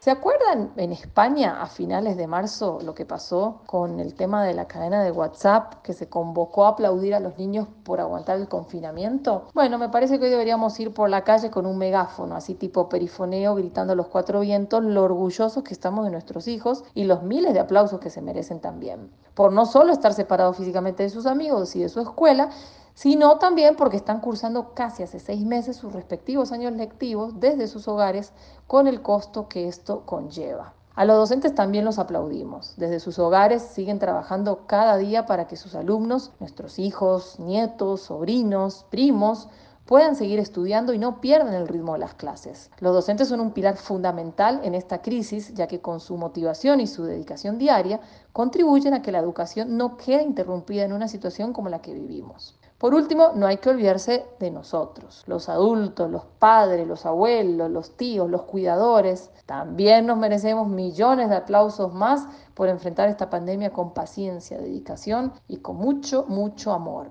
¿Se 0.00 0.10
acuerdan 0.10 0.72
en 0.76 0.92
España 0.92 1.60
a 1.60 1.66
finales 1.66 2.16
de 2.16 2.26
marzo 2.26 2.78
lo 2.82 2.94
que 2.94 3.04
pasó 3.04 3.60
con 3.66 4.00
el 4.00 4.14
tema 4.14 4.42
de 4.42 4.54
la 4.54 4.66
cadena 4.66 5.02
de 5.02 5.12
WhatsApp 5.12 5.82
que 5.82 5.92
se 5.92 6.08
convocó 6.08 6.64
a 6.64 6.68
aplaudir 6.70 7.14
a 7.14 7.20
los 7.20 7.36
niños 7.36 7.68
por 7.84 8.00
aguantar 8.00 8.38
el 8.38 8.48
confinamiento? 8.48 9.48
Bueno, 9.52 9.76
me 9.76 9.90
parece 9.90 10.18
que 10.18 10.24
hoy 10.24 10.30
deberíamos 10.30 10.80
ir 10.80 10.94
por 10.94 11.10
la 11.10 11.22
calle 11.22 11.50
con 11.50 11.66
un 11.66 11.76
megáfono, 11.76 12.34
así 12.34 12.54
tipo 12.54 12.88
perifoneo, 12.88 13.54
gritando 13.56 13.92
a 13.92 13.96
los 13.96 14.06
cuatro 14.06 14.40
vientos 14.40 14.82
lo 14.82 15.04
orgullosos 15.04 15.62
que 15.62 15.74
estamos 15.74 16.06
de 16.06 16.12
nuestros 16.12 16.48
hijos 16.48 16.82
y 16.94 17.04
los 17.04 17.22
miles 17.22 17.52
de 17.52 17.60
aplausos 17.60 18.00
que 18.00 18.08
se 18.08 18.22
merecen 18.22 18.60
también. 18.60 19.10
Por 19.34 19.52
no 19.52 19.66
solo 19.66 19.92
estar 19.92 20.14
separados 20.14 20.56
físicamente 20.56 21.02
de 21.02 21.10
sus 21.10 21.26
amigos 21.26 21.76
y 21.76 21.82
de 21.82 21.90
su 21.90 22.00
escuela, 22.00 22.48
sino 23.00 23.38
también 23.38 23.76
porque 23.76 23.96
están 23.96 24.20
cursando 24.20 24.74
casi 24.74 25.02
hace 25.02 25.20
seis 25.20 25.46
meses 25.46 25.78
sus 25.78 25.90
respectivos 25.90 26.52
años 26.52 26.74
lectivos 26.74 27.40
desde 27.40 27.66
sus 27.66 27.88
hogares 27.88 28.34
con 28.66 28.86
el 28.86 29.00
costo 29.00 29.48
que 29.48 29.68
esto 29.68 30.04
conlleva. 30.04 30.74
A 30.94 31.06
los 31.06 31.16
docentes 31.16 31.54
también 31.54 31.86
los 31.86 31.98
aplaudimos. 31.98 32.74
Desde 32.76 33.00
sus 33.00 33.18
hogares 33.18 33.62
siguen 33.62 33.98
trabajando 33.98 34.66
cada 34.66 34.98
día 34.98 35.24
para 35.24 35.46
que 35.46 35.56
sus 35.56 35.74
alumnos, 35.74 36.32
nuestros 36.40 36.78
hijos, 36.78 37.40
nietos, 37.40 38.02
sobrinos, 38.02 38.84
primos, 38.90 39.48
puedan 39.86 40.14
seguir 40.14 40.38
estudiando 40.38 40.92
y 40.92 40.98
no 40.98 41.22
pierdan 41.22 41.54
el 41.54 41.68
ritmo 41.68 41.94
de 41.94 42.00
las 42.00 42.12
clases. 42.12 42.70
Los 42.80 42.92
docentes 42.92 43.28
son 43.28 43.40
un 43.40 43.52
pilar 43.52 43.78
fundamental 43.78 44.60
en 44.62 44.74
esta 44.74 45.00
crisis, 45.00 45.54
ya 45.54 45.66
que 45.68 45.80
con 45.80 46.00
su 46.00 46.18
motivación 46.18 46.80
y 46.80 46.86
su 46.86 47.04
dedicación 47.04 47.56
diaria 47.56 47.98
contribuyen 48.34 48.92
a 48.92 49.00
que 49.00 49.10
la 49.10 49.20
educación 49.20 49.78
no 49.78 49.96
quede 49.96 50.22
interrumpida 50.22 50.84
en 50.84 50.92
una 50.92 51.08
situación 51.08 51.54
como 51.54 51.70
la 51.70 51.80
que 51.80 51.94
vivimos. 51.94 52.59
Por 52.80 52.94
último, 52.94 53.32
no 53.34 53.46
hay 53.46 53.58
que 53.58 53.68
olvidarse 53.68 54.24
de 54.38 54.50
nosotros, 54.50 55.22
los 55.26 55.50
adultos, 55.50 56.10
los 56.10 56.24
padres, 56.38 56.88
los 56.88 57.04
abuelos, 57.04 57.70
los 57.70 57.94
tíos, 57.94 58.30
los 58.30 58.44
cuidadores. 58.44 59.30
También 59.44 60.06
nos 60.06 60.16
merecemos 60.16 60.66
millones 60.66 61.28
de 61.28 61.36
aplausos 61.36 61.92
más 61.92 62.26
por 62.54 62.70
enfrentar 62.70 63.10
esta 63.10 63.28
pandemia 63.28 63.70
con 63.70 63.92
paciencia, 63.92 64.56
dedicación 64.56 65.34
y 65.46 65.58
con 65.58 65.76
mucho, 65.76 66.24
mucho 66.26 66.72
amor. 66.72 67.10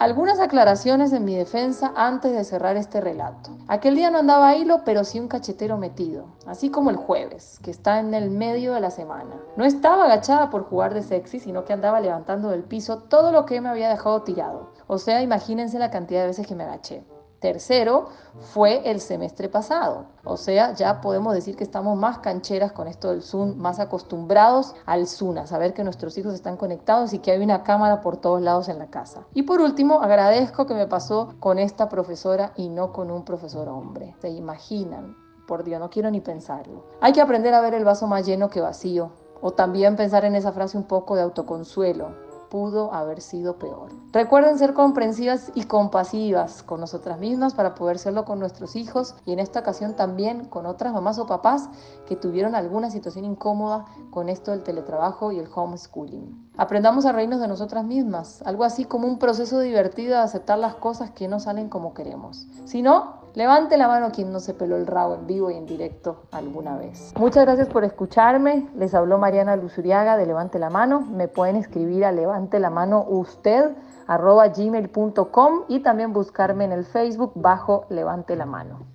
Algunas 0.00 0.38
aclaraciones 0.38 1.12
en 1.12 1.24
mi 1.24 1.34
defensa 1.34 1.92
antes 1.96 2.30
de 2.30 2.44
cerrar 2.44 2.76
este 2.76 3.00
relato. 3.00 3.50
Aquel 3.66 3.96
día 3.96 4.12
no 4.12 4.18
andaba 4.18 4.54
hilo, 4.54 4.82
pero 4.84 5.02
sí 5.02 5.18
un 5.18 5.26
cachetero 5.26 5.76
metido, 5.76 6.26
así 6.46 6.70
como 6.70 6.90
el 6.90 6.96
jueves, 6.96 7.58
que 7.64 7.72
está 7.72 7.98
en 7.98 8.14
el 8.14 8.30
medio 8.30 8.74
de 8.74 8.80
la 8.80 8.92
semana. 8.92 9.34
No 9.56 9.64
estaba 9.64 10.04
agachada 10.04 10.50
por 10.50 10.62
jugar 10.62 10.94
de 10.94 11.02
sexy, 11.02 11.40
sino 11.40 11.64
que 11.64 11.72
andaba 11.72 12.00
levantando 12.00 12.50
del 12.50 12.62
piso 12.62 12.98
todo 12.98 13.32
lo 13.32 13.44
que 13.44 13.60
me 13.60 13.70
había 13.70 13.88
dejado 13.88 14.22
tirado. 14.22 14.70
O 14.86 14.98
sea, 14.98 15.20
imagínense 15.20 15.80
la 15.80 15.90
cantidad 15.90 16.20
de 16.20 16.28
veces 16.28 16.46
que 16.46 16.54
me 16.54 16.62
agaché. 16.62 17.02
Tercero 17.40 18.08
fue 18.52 18.90
el 18.90 19.00
semestre 19.00 19.48
pasado. 19.48 20.06
O 20.24 20.36
sea, 20.36 20.74
ya 20.74 21.00
podemos 21.00 21.34
decir 21.34 21.56
que 21.56 21.62
estamos 21.62 21.96
más 21.96 22.18
cancheras 22.18 22.72
con 22.72 22.88
esto 22.88 23.10
del 23.10 23.22
Zoom, 23.22 23.56
más 23.58 23.78
acostumbrados 23.78 24.74
al 24.86 25.06
Zoom, 25.06 25.38
a 25.38 25.46
saber 25.46 25.72
que 25.72 25.84
nuestros 25.84 26.18
hijos 26.18 26.34
están 26.34 26.56
conectados 26.56 27.12
y 27.12 27.20
que 27.20 27.30
hay 27.30 27.40
una 27.40 27.62
cámara 27.62 28.00
por 28.00 28.16
todos 28.16 28.42
lados 28.42 28.68
en 28.68 28.80
la 28.80 28.88
casa. 28.88 29.22
Y 29.34 29.42
por 29.42 29.60
último, 29.60 30.02
agradezco 30.02 30.66
que 30.66 30.74
me 30.74 30.88
pasó 30.88 31.34
con 31.38 31.60
esta 31.60 31.88
profesora 31.88 32.52
y 32.56 32.70
no 32.70 32.92
con 32.92 33.10
un 33.10 33.24
profesor 33.24 33.68
hombre. 33.68 34.16
¿Se 34.20 34.30
imaginan? 34.30 35.16
Por 35.46 35.62
Dios, 35.62 35.78
no 35.78 35.90
quiero 35.90 36.10
ni 36.10 36.20
pensarlo. 36.20 36.86
Hay 37.00 37.12
que 37.12 37.20
aprender 37.20 37.54
a 37.54 37.60
ver 37.60 37.74
el 37.74 37.84
vaso 37.84 38.08
más 38.08 38.26
lleno 38.26 38.50
que 38.50 38.60
vacío. 38.60 39.12
O 39.40 39.52
también 39.52 39.94
pensar 39.94 40.24
en 40.24 40.34
esa 40.34 40.50
frase 40.50 40.76
un 40.76 40.82
poco 40.82 41.14
de 41.14 41.22
autoconsuelo 41.22 42.27
pudo 42.48 42.92
haber 42.92 43.20
sido 43.20 43.58
peor. 43.58 43.90
Recuerden 44.12 44.58
ser 44.58 44.74
comprensivas 44.74 45.52
y 45.54 45.64
compasivas 45.64 46.62
con 46.62 46.80
nosotras 46.80 47.18
mismas 47.18 47.54
para 47.54 47.74
poder 47.74 47.98
serlo 47.98 48.24
con 48.24 48.38
nuestros 48.38 48.76
hijos 48.76 49.14
y 49.24 49.32
en 49.32 49.38
esta 49.38 49.60
ocasión 49.60 49.94
también 49.94 50.46
con 50.46 50.66
otras 50.66 50.92
mamás 50.92 51.18
o 51.18 51.26
papás 51.26 51.68
que 52.06 52.16
tuvieron 52.16 52.54
alguna 52.54 52.90
situación 52.90 53.24
incómoda 53.24 53.84
con 54.10 54.28
esto 54.28 54.50
del 54.50 54.62
teletrabajo 54.62 55.32
y 55.32 55.38
el 55.38 55.48
homeschooling. 55.54 56.47
Aprendamos 56.58 57.06
a 57.06 57.12
reírnos 57.12 57.40
de 57.40 57.48
nosotras 57.48 57.84
mismas, 57.84 58.42
algo 58.44 58.64
así 58.64 58.84
como 58.84 59.08
un 59.08 59.18
proceso 59.18 59.60
divertido 59.60 60.16
de 60.16 60.22
aceptar 60.22 60.58
las 60.58 60.74
cosas 60.74 61.12
que 61.12 61.28
no 61.28 61.40
salen 61.40 61.68
como 61.68 61.94
queremos. 61.94 62.46
Si 62.66 62.82
no, 62.82 63.18
Levante 63.34 63.76
la 63.76 63.86
mano 63.86 64.10
quien 64.10 64.32
no 64.32 64.40
se 64.40 64.52
peló 64.52 64.74
el 64.74 64.86
rabo 64.86 65.14
en 65.14 65.28
vivo 65.28 65.48
y 65.48 65.54
en 65.54 65.64
directo 65.64 66.24
alguna 66.32 66.76
vez. 66.76 67.12
Muchas 67.16 67.44
gracias 67.44 67.68
por 67.68 67.84
escucharme. 67.84 68.68
Les 68.74 68.94
habló 68.94 69.16
Mariana 69.18 69.54
Luzuriaga 69.54 70.16
de 70.16 70.26
Levante 70.26 70.58
la 70.58 70.70
Mano. 70.70 71.02
Me 71.02 71.28
pueden 71.28 71.54
escribir 71.54 72.04
a 72.04 72.10
levante 72.10 72.58
la 72.58 72.70
mano 72.70 73.04
usted 73.08 73.76
arroba 74.08 74.48
gmail.com 74.48 75.64
y 75.68 75.80
también 75.80 76.12
buscarme 76.12 76.64
en 76.64 76.72
el 76.72 76.84
Facebook 76.84 77.32
bajo 77.36 77.86
Levante 77.90 78.34
la 78.34 78.46
Mano. 78.46 78.88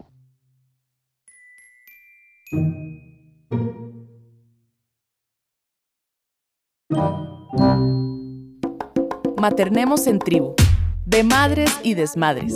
Maternemos 9.38 10.08
en 10.08 10.20
tribu, 10.20 10.56
de 11.06 11.24
madres 11.24 11.80
y 11.84 11.94
desmadres. 11.94 12.56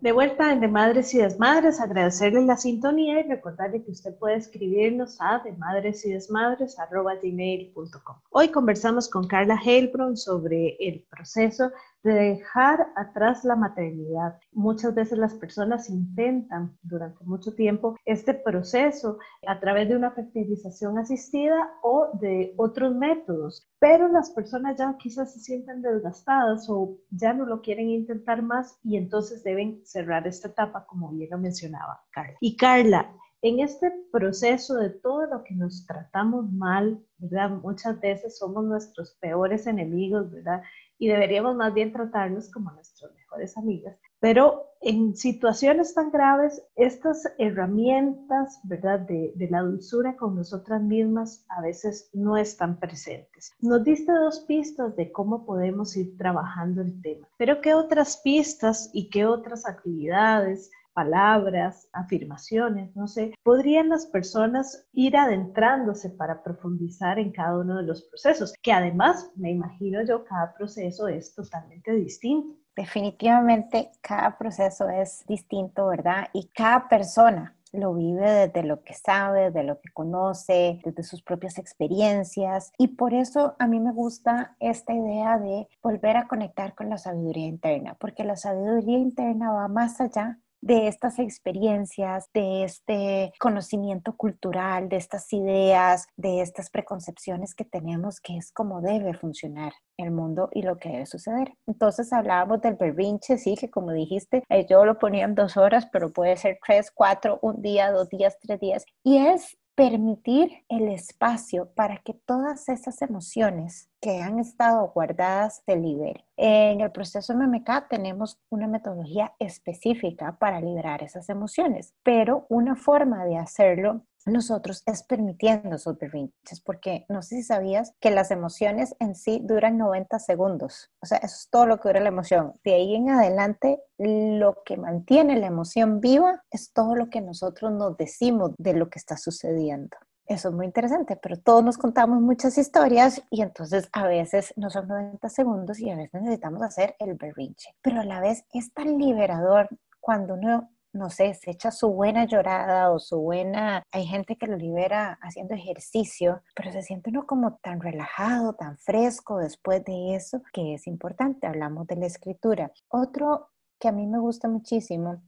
De 0.00 0.12
vuelta 0.12 0.52
en 0.52 0.60
De 0.60 0.68
Madres 0.68 1.12
y 1.12 1.18
Desmadres, 1.18 1.80
agradecerle 1.80 2.42
la 2.42 2.56
sintonía 2.56 3.18
y 3.18 3.24
recordarle 3.24 3.82
que 3.82 3.90
usted 3.90 4.16
puede 4.16 4.36
escribirnos 4.36 5.20
a 5.20 5.42
demadresidesmadres.gmail.com. 5.44 8.16
Hoy 8.30 8.48
conversamos 8.48 9.10
con 9.10 9.26
Carla 9.26 9.60
Heilbron 9.60 10.16
sobre 10.16 10.76
el 10.78 11.04
proceso 11.10 11.72
de 12.02 12.12
dejar 12.12 12.88
atrás 12.96 13.44
la 13.44 13.56
maternidad. 13.56 14.38
Muchas 14.52 14.94
veces 14.94 15.18
las 15.18 15.34
personas 15.34 15.90
intentan 15.90 16.76
durante 16.82 17.24
mucho 17.24 17.54
tiempo 17.54 17.96
este 18.04 18.34
proceso 18.34 19.18
a 19.46 19.58
través 19.60 19.88
de 19.88 19.96
una 19.96 20.12
fertilización 20.12 20.98
asistida 20.98 21.70
o 21.82 22.10
de 22.20 22.54
otros 22.56 22.94
métodos, 22.94 23.68
pero 23.78 24.08
las 24.08 24.30
personas 24.30 24.76
ya 24.78 24.96
quizás 24.98 25.32
se 25.32 25.40
sienten 25.40 25.82
desgastadas 25.82 26.68
o 26.68 26.96
ya 27.10 27.32
no 27.32 27.46
lo 27.46 27.60
quieren 27.62 27.90
intentar 27.90 28.42
más 28.42 28.78
y 28.82 28.96
entonces 28.96 29.42
deben 29.42 29.80
cerrar 29.84 30.26
esta 30.26 30.48
etapa, 30.48 30.86
como 30.86 31.10
bien 31.10 31.30
lo 31.30 31.38
mencionaba 31.38 32.00
Carla. 32.10 32.36
Y 32.40 32.56
Carla, 32.56 33.12
en 33.42 33.60
este 33.60 33.92
proceso 34.10 34.74
de 34.76 34.90
todo 34.90 35.26
lo 35.26 35.44
que 35.44 35.54
nos 35.54 35.86
tratamos 35.86 36.50
mal, 36.52 37.00
¿verdad? 37.18 37.50
Muchas 37.50 38.00
veces 38.00 38.36
somos 38.38 38.64
nuestros 38.64 39.16
peores 39.20 39.66
enemigos, 39.66 40.30
¿verdad? 40.32 40.62
Y 40.98 41.08
deberíamos 41.08 41.54
más 41.56 41.72
bien 41.72 41.92
tratarnos 41.92 42.50
como 42.50 42.72
nuestras 42.72 43.12
mejores 43.14 43.56
amigas. 43.56 43.96
Pero 44.20 44.64
en 44.80 45.16
situaciones 45.16 45.94
tan 45.94 46.10
graves, 46.10 46.62
estas 46.76 47.22
herramientas, 47.38 48.60
¿verdad?, 48.64 49.00
de, 49.00 49.32
de, 49.34 49.48
la 49.48 49.62
dulzura 49.62 50.16
con 50.16 50.36
nosotras 50.36 50.82
mismas 50.82 51.44
a 51.48 51.60
veces 51.60 52.10
no 52.12 52.36
están 52.36 52.78
presentes. 52.78 53.52
Nos 53.60 53.84
diste 53.84 54.12
dos 54.12 54.40
pistas 54.40 54.94
de 54.96 55.10
cómo 55.10 55.44
podemos 55.44 55.96
ir 55.96 56.16
trabajando 56.16 56.82
el 56.82 57.00
tema, 57.00 57.28
pero 57.36 57.60
¿qué 57.60 57.74
otras 57.74 58.18
pistas 58.18 58.90
y 58.92 59.08
qué 59.10 59.26
otras 59.26 59.66
actividades 59.66 60.70
palabras, 60.98 61.88
afirmaciones, 61.92 62.96
no 62.96 63.06
sé, 63.06 63.32
podrían 63.44 63.88
las 63.88 64.06
personas 64.06 64.84
ir 64.92 65.16
adentrándose 65.16 66.10
para 66.10 66.42
profundizar 66.42 67.20
en 67.20 67.30
cada 67.30 67.56
uno 67.56 67.76
de 67.76 67.84
los 67.84 68.02
procesos, 68.02 68.52
que 68.62 68.72
además, 68.72 69.30
me 69.36 69.52
imagino 69.52 70.02
yo, 70.02 70.24
cada 70.24 70.52
proceso 70.54 71.06
es 71.06 71.32
totalmente 71.36 71.92
distinto. 71.92 72.58
Definitivamente 72.74 73.92
cada 74.00 74.36
proceso 74.36 74.88
es 74.88 75.24
distinto, 75.28 75.86
¿verdad? 75.86 76.30
Y 76.32 76.48
cada 76.48 76.88
persona 76.88 77.54
lo 77.72 77.94
vive 77.94 78.48
desde 78.48 78.64
lo 78.64 78.82
que 78.82 78.94
sabe, 78.94 79.52
de 79.52 79.62
lo 79.62 79.80
que 79.80 79.92
conoce, 79.92 80.80
desde 80.84 81.04
sus 81.04 81.22
propias 81.22 81.58
experiencias. 81.58 82.72
Y 82.76 82.88
por 82.88 83.14
eso 83.14 83.54
a 83.60 83.68
mí 83.68 83.78
me 83.78 83.92
gusta 83.92 84.56
esta 84.58 84.92
idea 84.92 85.38
de 85.38 85.68
volver 85.80 86.16
a 86.16 86.26
conectar 86.26 86.74
con 86.74 86.88
la 86.88 86.98
sabiduría 86.98 87.46
interna, 87.46 87.96
porque 88.00 88.24
la 88.24 88.34
sabiduría 88.34 88.98
interna 88.98 89.52
va 89.52 89.68
más 89.68 90.00
allá 90.00 90.40
de 90.60 90.88
estas 90.88 91.18
experiencias, 91.18 92.30
de 92.32 92.64
este 92.64 93.32
conocimiento 93.38 94.16
cultural, 94.16 94.88
de 94.88 94.96
estas 94.96 95.32
ideas, 95.32 96.06
de 96.16 96.40
estas 96.40 96.70
preconcepciones 96.70 97.54
que 97.54 97.64
tenemos, 97.64 98.20
que 98.20 98.36
es 98.36 98.52
como 98.52 98.80
debe 98.80 99.14
funcionar 99.14 99.72
el 99.98 100.10
mundo 100.12 100.48
y 100.52 100.62
lo 100.62 100.78
que 100.78 100.90
debe 100.90 101.06
suceder. 101.06 101.52
Entonces 101.66 102.12
hablábamos 102.12 102.60
del 102.60 102.76
berrinche, 102.76 103.36
sí, 103.36 103.56
que 103.56 103.70
como 103.70 103.92
dijiste, 103.92 104.44
eh, 104.48 104.66
yo 104.68 104.84
lo 104.84 104.98
ponía 104.98 105.24
en 105.24 105.34
dos 105.34 105.56
horas, 105.56 105.88
pero 105.92 106.12
puede 106.12 106.36
ser 106.36 106.58
tres, 106.64 106.90
cuatro, 106.92 107.38
un 107.42 107.60
día, 107.60 107.90
dos 107.90 108.08
días, 108.08 108.38
tres 108.40 108.60
días. 108.60 108.84
Y 109.02 109.18
es 109.18 109.57
permitir 109.78 110.64
el 110.68 110.88
espacio 110.88 111.70
para 111.76 111.98
que 111.98 112.12
todas 112.12 112.68
esas 112.68 113.00
emociones 113.00 113.88
que 114.00 114.20
han 114.20 114.40
estado 114.40 114.90
guardadas 114.92 115.62
se 115.64 115.76
liberen. 115.76 116.24
En 116.36 116.80
el 116.80 116.90
proceso 116.90 117.32
MMK 117.32 117.86
tenemos 117.88 118.40
una 118.50 118.66
metodología 118.66 119.34
específica 119.38 120.36
para 120.36 120.60
liberar 120.60 121.04
esas 121.04 121.28
emociones, 121.28 121.94
pero 122.02 122.44
una 122.48 122.74
forma 122.74 123.24
de 123.24 123.36
hacerlo 123.36 124.04
nosotros 124.26 124.82
es 124.86 125.02
permitiendo 125.02 125.76
esos 125.76 125.98
berrinches, 125.98 126.60
porque 126.60 127.06
no 127.08 127.22
sé 127.22 127.36
si 127.36 127.42
sabías 127.42 127.94
que 128.00 128.10
las 128.10 128.30
emociones 128.30 128.94
en 129.00 129.14
sí 129.14 129.40
duran 129.42 129.78
90 129.78 130.18
segundos. 130.18 130.90
O 131.00 131.06
sea, 131.06 131.18
eso 131.18 131.36
es 131.36 131.48
todo 131.50 131.66
lo 131.66 131.78
que 131.78 131.88
dura 131.88 132.00
la 132.00 132.08
emoción. 132.08 132.52
De 132.64 132.74
ahí 132.74 132.94
en 132.94 133.10
adelante, 133.10 133.82
lo 133.98 134.62
que 134.64 134.76
mantiene 134.76 135.38
la 135.38 135.46
emoción 135.46 136.00
viva 136.00 136.44
es 136.50 136.72
todo 136.72 136.94
lo 136.94 137.10
que 137.10 137.20
nosotros 137.20 137.72
nos 137.72 137.96
decimos 137.96 138.52
de 138.58 138.74
lo 138.74 138.88
que 138.90 138.98
está 138.98 139.16
sucediendo. 139.16 139.96
Eso 140.28 140.50
es 140.50 140.54
muy 140.54 140.66
interesante, 140.66 141.16
pero 141.16 141.38
todos 141.38 141.64
nos 141.64 141.78
contamos 141.78 142.20
muchas 142.20 142.58
historias 142.58 143.22
y 143.30 143.40
entonces 143.40 143.88
a 143.92 144.06
veces 144.06 144.52
no 144.56 144.68
son 144.68 144.86
90 144.86 145.26
segundos 145.30 145.80
y 145.80 145.88
a 145.88 145.96
veces 145.96 146.20
necesitamos 146.20 146.60
hacer 146.60 146.94
el 146.98 147.14
berrinche. 147.14 147.74
Pero 147.80 148.02
a 148.02 148.04
la 148.04 148.20
vez 148.20 148.44
es 148.52 148.70
tan 148.74 148.98
liberador 148.98 149.70
cuando 150.00 150.34
uno 150.34 150.70
no 150.92 151.10
sé, 151.10 151.34
se 151.34 151.50
echa 151.50 151.70
su 151.70 151.90
buena 151.90 152.24
llorada 152.24 152.90
o 152.90 152.98
su 152.98 153.18
buena, 153.18 153.82
hay 153.92 154.06
gente 154.06 154.36
que 154.36 154.46
lo 154.46 154.56
libera 154.56 155.18
haciendo 155.22 155.54
ejercicio, 155.54 156.42
pero 156.54 156.72
se 156.72 156.82
siente 156.82 157.10
uno 157.10 157.26
como 157.26 157.56
tan 157.56 157.80
relajado, 157.80 158.54
tan 158.54 158.78
fresco 158.78 159.38
después 159.38 159.84
de 159.84 160.14
eso, 160.14 160.42
que 160.52 160.74
es 160.74 160.86
importante, 160.86 161.46
hablamos 161.46 161.86
de 161.86 161.96
la 161.96 162.06
escritura. 162.06 162.72
Otro 162.88 163.48
que 163.78 163.88
a 163.88 163.92
mí 163.92 164.06
me 164.06 164.18
gusta 164.18 164.48
muchísimo 164.48 165.22